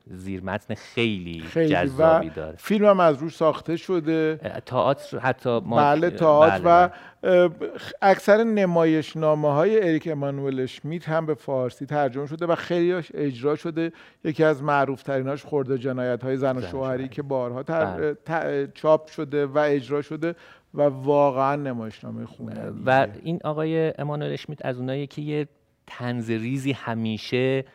زیرمتن 0.08 0.74
خیلی, 0.74 1.40
خیلی. 1.40 1.70
جذابی 1.70 2.30
داره. 2.30 2.56
فیلم 2.58 2.86
هم 2.86 3.00
از 3.00 3.18
روش 3.18 3.36
ساخته 3.36 3.76
شده. 3.76 4.40
تئاتر 4.66 5.20
حتی 5.20 5.60
ما 5.60 5.78
بله 5.78 6.10
تئاتر 6.10 6.60
بله 6.60 6.86
و 6.86 6.90
بله. 7.22 7.72
اکثر 8.02 8.44
نمایشنامه 8.44 9.54
های 9.54 9.88
اریک 9.88 10.08
امانوئل 10.12 10.60
اشمیت 10.60 11.10
هم 11.10 11.26
به 11.26 11.34
فارسی 11.34 11.86
ترجمه 11.86 12.28
شده 12.28 12.46
و 12.46 12.56
خیلیش 12.56 13.12
اجرا 13.14 13.56
شده. 13.56 13.92
یکی 14.24 14.44
از 14.44 14.64
معروف 14.64 15.04
تریناش 15.04 15.44
خورده 15.44 15.78
جنایت 15.78 16.24
های 16.24 16.38
زن 16.38 16.58
و 16.58 16.62
شوهری 16.62 17.08
که 17.08 17.22
بارها 17.22 17.64
تر... 17.64 18.16
بله. 18.26 18.68
چاپ 18.74 19.08
شده 19.08 19.46
و 19.46 19.58
اجرا 19.58 20.02
شده 20.02 20.36
و 20.74 20.82
واقعا 20.82 21.56
نمایشنامه 21.56 22.26
خونه 22.26 22.72
و 22.86 23.08
این 23.24 23.40
آقای 23.44 23.94
امانوئل 23.98 24.34
اشمیت 24.34 24.66
از 24.66 24.78
اونایی 24.78 25.08
که 25.08 25.22
یه 25.22 25.48
تنز 25.88 26.30
ریزی 26.30 26.72
همیشه 26.72 27.66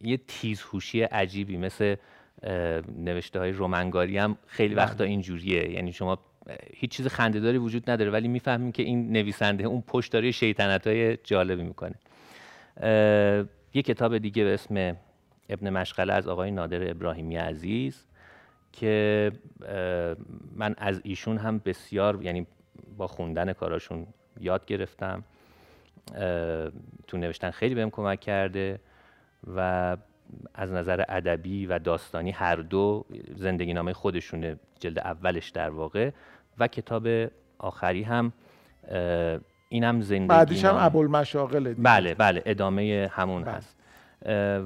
یه 0.00 0.16
تیزهوشی 0.28 1.02
عجیبی 1.02 1.56
مثل 1.56 1.96
نوشته 2.98 3.38
های 3.38 3.52
رومنگاری 3.52 4.18
هم 4.18 4.38
خیلی 4.46 4.74
بله. 4.74 4.84
وقتا 4.84 5.04
اینجوریه. 5.04 5.70
یعنی 5.70 5.92
شما 5.92 6.18
هیچ 6.74 6.90
چیز 6.90 7.06
خندهداری 7.06 7.58
وجود 7.58 7.90
نداره 7.90 8.10
ولی 8.10 8.28
می‌فهمیم 8.28 8.72
که 8.72 8.82
این 8.82 9.12
نویسنده 9.12 9.64
اون 9.64 9.84
پشتاری 9.86 10.32
شیطنت 10.32 10.86
های 10.86 11.16
جالبی 11.16 11.62
می‌کنه. 11.62 11.94
یه 13.74 13.82
کتاب 13.82 14.18
دیگه 14.18 14.44
به 14.44 14.54
اسم 14.54 14.96
ابن 15.48 15.70
مشغله 15.70 16.12
از 16.12 16.28
آقای 16.28 16.50
نادر 16.50 16.90
ابراهیمی 16.90 17.36
عزیز 17.36 18.06
که 18.72 19.32
من 20.54 20.74
از 20.78 21.00
ایشون 21.04 21.38
هم 21.38 21.58
بسیار 21.58 22.22
یعنی 22.22 22.46
با 22.96 23.06
خوندن 23.06 23.52
کاراشون 23.52 24.06
یاد 24.40 24.66
گرفتم. 24.66 25.24
تو 27.06 27.16
نوشتن 27.16 27.50
خیلی 27.50 27.74
بهم 27.74 27.90
کمک 27.90 28.20
کرده. 28.20 28.80
و 29.46 29.96
از 30.54 30.72
نظر 30.72 31.04
ادبی 31.08 31.66
و 31.66 31.78
داستانی 31.78 32.30
هر 32.30 32.56
دو 32.56 33.04
زندگی 33.36 33.72
نامه 33.72 33.92
خودشونه 33.92 34.56
جلد 34.80 34.98
اولش 34.98 35.50
در 35.50 35.70
واقع 35.70 36.10
و 36.58 36.66
کتاب 36.66 37.08
آخری 37.58 38.02
هم 38.02 38.32
این 39.68 39.84
هم 39.84 40.00
زندگی 40.00 40.26
بعدیش 40.26 40.64
هم 40.64 40.76
ابوالمشاغل 40.78 41.74
بله 41.74 42.14
بله 42.14 42.42
ادامه 42.46 43.10
همون 43.12 43.44
بله. 43.44 43.52
هست. 43.52 43.76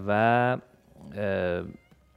و 0.07 0.59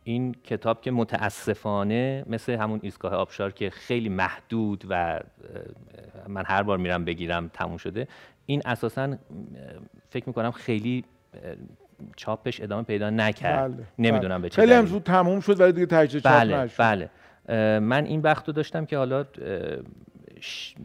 این 0.03 0.35
کتاب 0.43 0.81
که 0.81 0.91
متاسفانه 0.91 2.25
مثل 2.27 2.53
همون 2.53 2.79
ایستگاه 2.83 3.13
آبشار 3.13 3.51
که 3.51 3.69
خیلی 3.69 4.09
محدود 4.09 4.85
و 4.89 5.19
من 6.27 6.43
هر 6.45 6.63
بار 6.63 6.77
میرم 6.77 7.05
بگیرم 7.05 7.47
تموم 7.47 7.77
شده 7.77 8.07
این 8.45 8.61
اساسا 8.65 9.17
فکر 10.09 10.23
می‌کنم 10.27 10.51
خیلی 10.51 11.03
چاپش 12.15 12.61
ادامه 12.61 12.83
پیدا 12.83 13.09
نکرد 13.09 13.75
بله. 13.75 13.85
نمی‌دونم 13.99 14.41
به 14.41 14.49
چه 14.49 14.61
خیلی 14.61 14.73
هم 14.73 14.85
زود 14.85 15.03
تموم 15.03 15.39
شد 15.39 15.59
ولی 15.59 15.71
دیگه 15.71 15.85
تجدید 15.85 16.23
چاپ 16.23 16.33
بله. 16.33 16.57
نشد 16.57 16.75
بله 16.77 17.09
من 17.79 18.05
این 18.05 18.21
بخت 18.21 18.47
رو 18.47 18.53
داشتم 18.53 18.85
که 18.85 18.97
حالا 18.97 19.25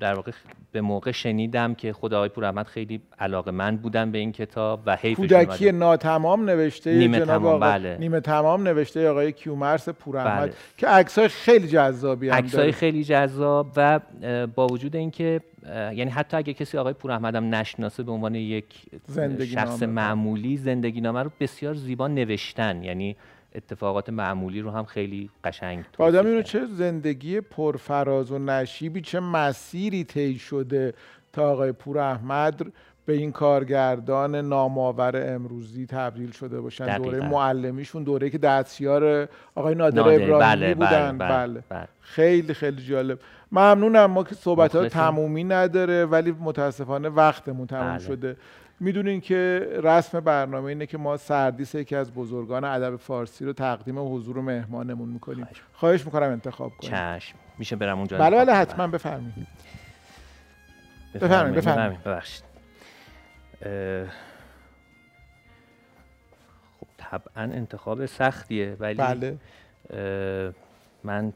در 0.00 0.14
واقع 0.14 0.32
به 0.72 0.80
موقع 0.80 1.10
شنیدم 1.10 1.74
که 1.74 1.92
خود 1.92 2.14
آقای 2.14 2.28
پور 2.28 2.62
خیلی 2.62 3.00
علاقه 3.18 3.50
من 3.50 3.76
بودن 3.76 4.12
به 4.12 4.18
این 4.18 4.32
کتاب 4.32 4.82
و 4.86 4.96
حیفش 4.96 5.20
کودکی 5.20 5.72
ناتمام 5.72 6.50
نوشته 6.50 6.94
نیمه 6.94 7.20
تمام 7.20 7.60
بله. 7.60 7.96
نیمه 8.00 8.20
تمام 8.20 8.68
نوشته 8.68 9.10
آقای 9.10 9.32
کیومرس 9.32 9.88
پور 9.88 10.24
بله. 10.24 10.52
که 10.78 10.86
عکسای 10.86 11.28
خیلی 11.28 11.68
جذابی 11.68 12.28
هم 12.28 12.34
عکسای 12.34 12.72
خیلی 12.72 13.04
جذاب 13.04 13.72
و 13.76 14.00
با 14.54 14.66
وجود 14.66 14.96
اینکه 14.96 15.40
یعنی 15.66 16.10
حتی 16.10 16.36
اگه 16.36 16.52
کسی 16.54 16.78
آقای 16.78 16.92
پور 16.92 17.10
هم 17.10 17.54
نشناسه 17.54 18.02
به 18.02 18.12
عنوان 18.12 18.34
یک 18.34 18.64
زندگی 19.06 19.46
شخص 19.46 19.82
معمولی 19.82 20.56
زندگی 20.56 21.00
نامه 21.00 21.22
رو 21.22 21.30
بسیار 21.40 21.74
زیبا 21.74 22.08
نوشتن 22.08 22.82
یعنی 22.82 23.16
اتفاقات 23.54 24.08
معمولی 24.08 24.60
رو 24.60 24.70
هم 24.70 24.84
خیلی 24.84 25.30
قشنگ 25.44 25.84
آدم 25.98 26.26
اینو 26.26 26.42
چه 26.42 26.66
زندگی 26.66 27.40
پرفراز 27.40 28.32
و 28.32 28.38
نشیبی 28.38 29.00
چه 29.00 29.20
مسیری 29.20 30.04
طی 30.04 30.38
شده 30.38 30.94
تا 31.32 31.52
آقای 31.52 31.72
پور 31.72 31.98
احمد 31.98 32.72
به 33.06 33.12
این 33.12 33.32
کارگردان 33.32 34.36
نامآور 34.36 35.34
امروزی 35.34 35.86
تبدیل 35.86 36.30
شده 36.30 36.60
باشن؟ 36.60 36.98
دوره 36.98 37.28
معلمیشون 37.28 38.02
دوره 38.02 38.30
که 38.30 38.38
دستیار 38.38 39.28
آقای 39.54 39.74
نادر, 39.74 39.96
نادر. 39.96 40.14
ابراهیمی 40.14 40.40
بله، 40.40 40.74
بودن. 40.74 41.18
بله, 41.18 41.28
بله, 41.28 41.46
بله. 41.46 41.62
بله. 41.68 41.88
خیلی 42.00 42.54
خیلی 42.54 42.82
جالب. 42.82 43.18
ممنونم 43.52 44.04
ما 44.04 44.24
که 44.24 44.34
صحبت 44.34 44.76
ها 44.76 44.88
تمومی 44.88 45.44
نداره 45.44 46.04
ولی 46.04 46.34
متاسفانه 46.40 47.08
وقتمون 47.08 47.66
تموم 47.66 47.96
بله. 47.96 47.98
شده. 47.98 48.36
می‌دونین 48.80 49.20
که 49.20 49.68
رسم 49.82 50.20
برنامه 50.20 50.64
اینه 50.64 50.86
که 50.86 50.98
ما 50.98 51.16
سردیس 51.16 51.74
یکی 51.74 51.96
از 51.96 52.14
بزرگان 52.14 52.64
ادب 52.64 52.96
فارسی 52.96 53.44
رو 53.44 53.52
تقدیم 53.52 54.14
حضور 54.14 54.38
و 54.38 54.42
مهمانمون 54.42 55.08
می‌کنیم. 55.08 55.48
خواهش 55.72 56.04
می‌کنم 56.04 56.30
انتخاب 56.30 56.72
کنیم 56.76 56.92
چشم. 56.92 57.36
میشه 57.58 57.76
برم 57.76 57.98
اونجا 57.98 58.18
بله 58.18 58.36
بله 58.36 58.52
حتما. 58.52 58.86
بفرمایید. 58.86 59.46
بفرمایید 61.14 61.56
بفرمایید 61.56 62.04
ببخشید. 62.04 62.44
خب 66.80 66.86
طبعا 66.98 67.44
انتخاب 67.44 68.06
سختیه 68.06 68.76
ولی 68.80 68.94
بله. 68.94 69.38
من 71.04 71.32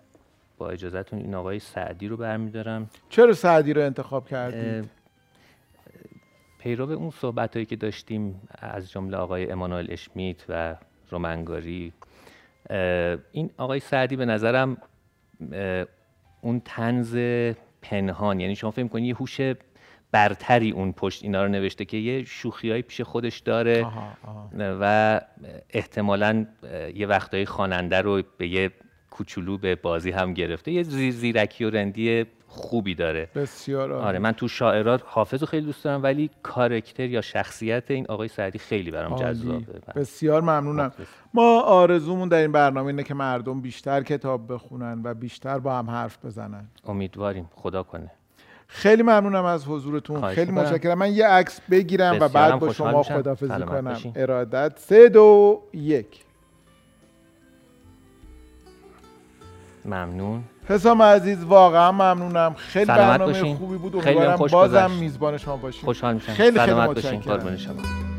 با 0.59 0.71
اجازهتون 0.71 1.19
این 1.19 1.35
آقای 1.35 1.59
سعدی 1.59 2.09
رو 2.09 2.17
برمیدارم. 2.17 2.91
چرا 3.09 3.33
سعدی 3.33 3.73
رو 3.73 3.83
انتخاب 3.83 4.29
کردید؟ 4.29 4.91
پیرو 6.65 6.91
اون 6.91 7.11
صحبت 7.11 7.55
هایی 7.57 7.67
که 7.67 7.77
داشتیم 7.77 8.41
از 8.59 8.91
جمله 8.91 9.17
آقای 9.17 9.51
امانوئل 9.51 9.87
اشمیت 9.91 10.45
و 10.49 10.77
رومنگاری 11.11 11.93
این 13.33 13.51
آقای 13.57 13.81
سعدی 13.81 14.17
به 14.17 14.25
نظرم 14.25 14.77
اون 16.41 16.61
تنز 16.65 17.17
پنهان 17.83 18.41
یعنی 18.41 18.57
شما 18.57 18.71
فکر 18.71 18.89
کنید 18.89 19.05
یه 19.05 19.15
هوش 19.15 19.41
برتری 20.13 20.71
اون 20.71 20.93
پشت 20.93 21.23
اینا 21.23 21.43
رو 21.43 21.49
نوشته 21.49 21.85
که 21.85 21.97
یه 21.97 22.25
شوخی 22.25 22.83
پیش 22.83 23.01
خودش 23.01 23.39
داره 23.39 23.87
و 24.59 25.21
احتمالا 25.71 26.47
یه 26.95 27.07
وقتایی 27.07 27.47
خواننده 27.47 28.01
رو 28.01 28.23
به 28.39 28.49
یه 28.49 28.71
کوچولو 29.11 29.59
به 29.59 29.75
بازی 29.75 30.11
هم 30.11 30.35
گرفته 30.35 30.73
یه 30.73 30.83
زیرکی 31.11 31.65
و 31.65 31.71
رندی 31.71 32.27
خوبی 32.55 32.95
داره. 32.95 33.29
بسیار 33.35 33.93
آره 33.93 34.19
من 34.19 34.33
تو 34.33 34.49
شاعرات 34.49 35.03
حافظ 35.07 35.41
رو 35.41 35.47
خیلی 35.47 35.67
دوست 35.67 35.85
دارم 35.85 36.03
ولی 36.03 36.31
کارکتر 36.43 37.09
یا 37.09 37.21
شخصیت 37.21 37.91
این 37.91 38.07
آقای 38.09 38.29
سعدی 38.29 38.59
خیلی 38.59 38.91
برام 38.91 39.17
جذابه. 39.17 39.65
بسیار 39.95 40.43
ممنونم. 40.43 40.93
ما 41.35 41.61
آرزومون 41.61 42.29
در 42.29 42.39
این 42.39 42.53
برنامه 42.53 42.87
اینه 42.87 43.03
که 43.03 43.15
مردم 43.15 43.61
بیشتر 43.61 44.03
کتاب 44.03 44.53
بخونن 44.53 45.01
و 45.05 45.15
بیشتر 45.15 45.59
با 45.59 45.79
هم 45.79 45.91
حرف 45.91 46.25
بزنن. 46.25 46.67
امیدواریم. 46.85 47.51
خدا 47.55 47.83
کنه. 47.83 48.11
خیلی 48.67 49.03
ممنونم 49.03 49.45
از 49.45 49.67
حضورتون. 49.67 50.29
خیلی 50.29 50.53
متشکرم. 50.53 50.99
من 50.99 51.13
یه 51.13 51.27
عکس 51.27 51.61
بگیرم 51.71 52.17
و 52.21 52.29
بعد 52.29 52.59
با 52.59 52.73
شما 52.73 53.03
خدافزی 53.03 53.65
کنم. 53.65 53.99
ارادت. 54.17 54.79
سه 54.79 55.09
دو 55.09 55.63
یک. 55.73 56.25
ممنون. 59.85 60.45
حسام 60.69 61.03
عزیز 61.03 61.45
واقعا 61.45 61.93
ممنونم. 61.93 62.55
خیلی 62.59 62.85
برنامه 62.85 63.55
خوبی 63.55 63.77
بود. 63.77 63.97
امیدوارم 63.97 64.37
بازم 64.37 64.91
میزبان 64.91 65.39
شما 65.39 65.57
باشیم 65.57 65.85
خوشحال 65.85 66.15
میشم. 66.15 66.33
خیلی 66.33 66.59
خیلی 66.59 66.75
متشکرم. 66.75 68.14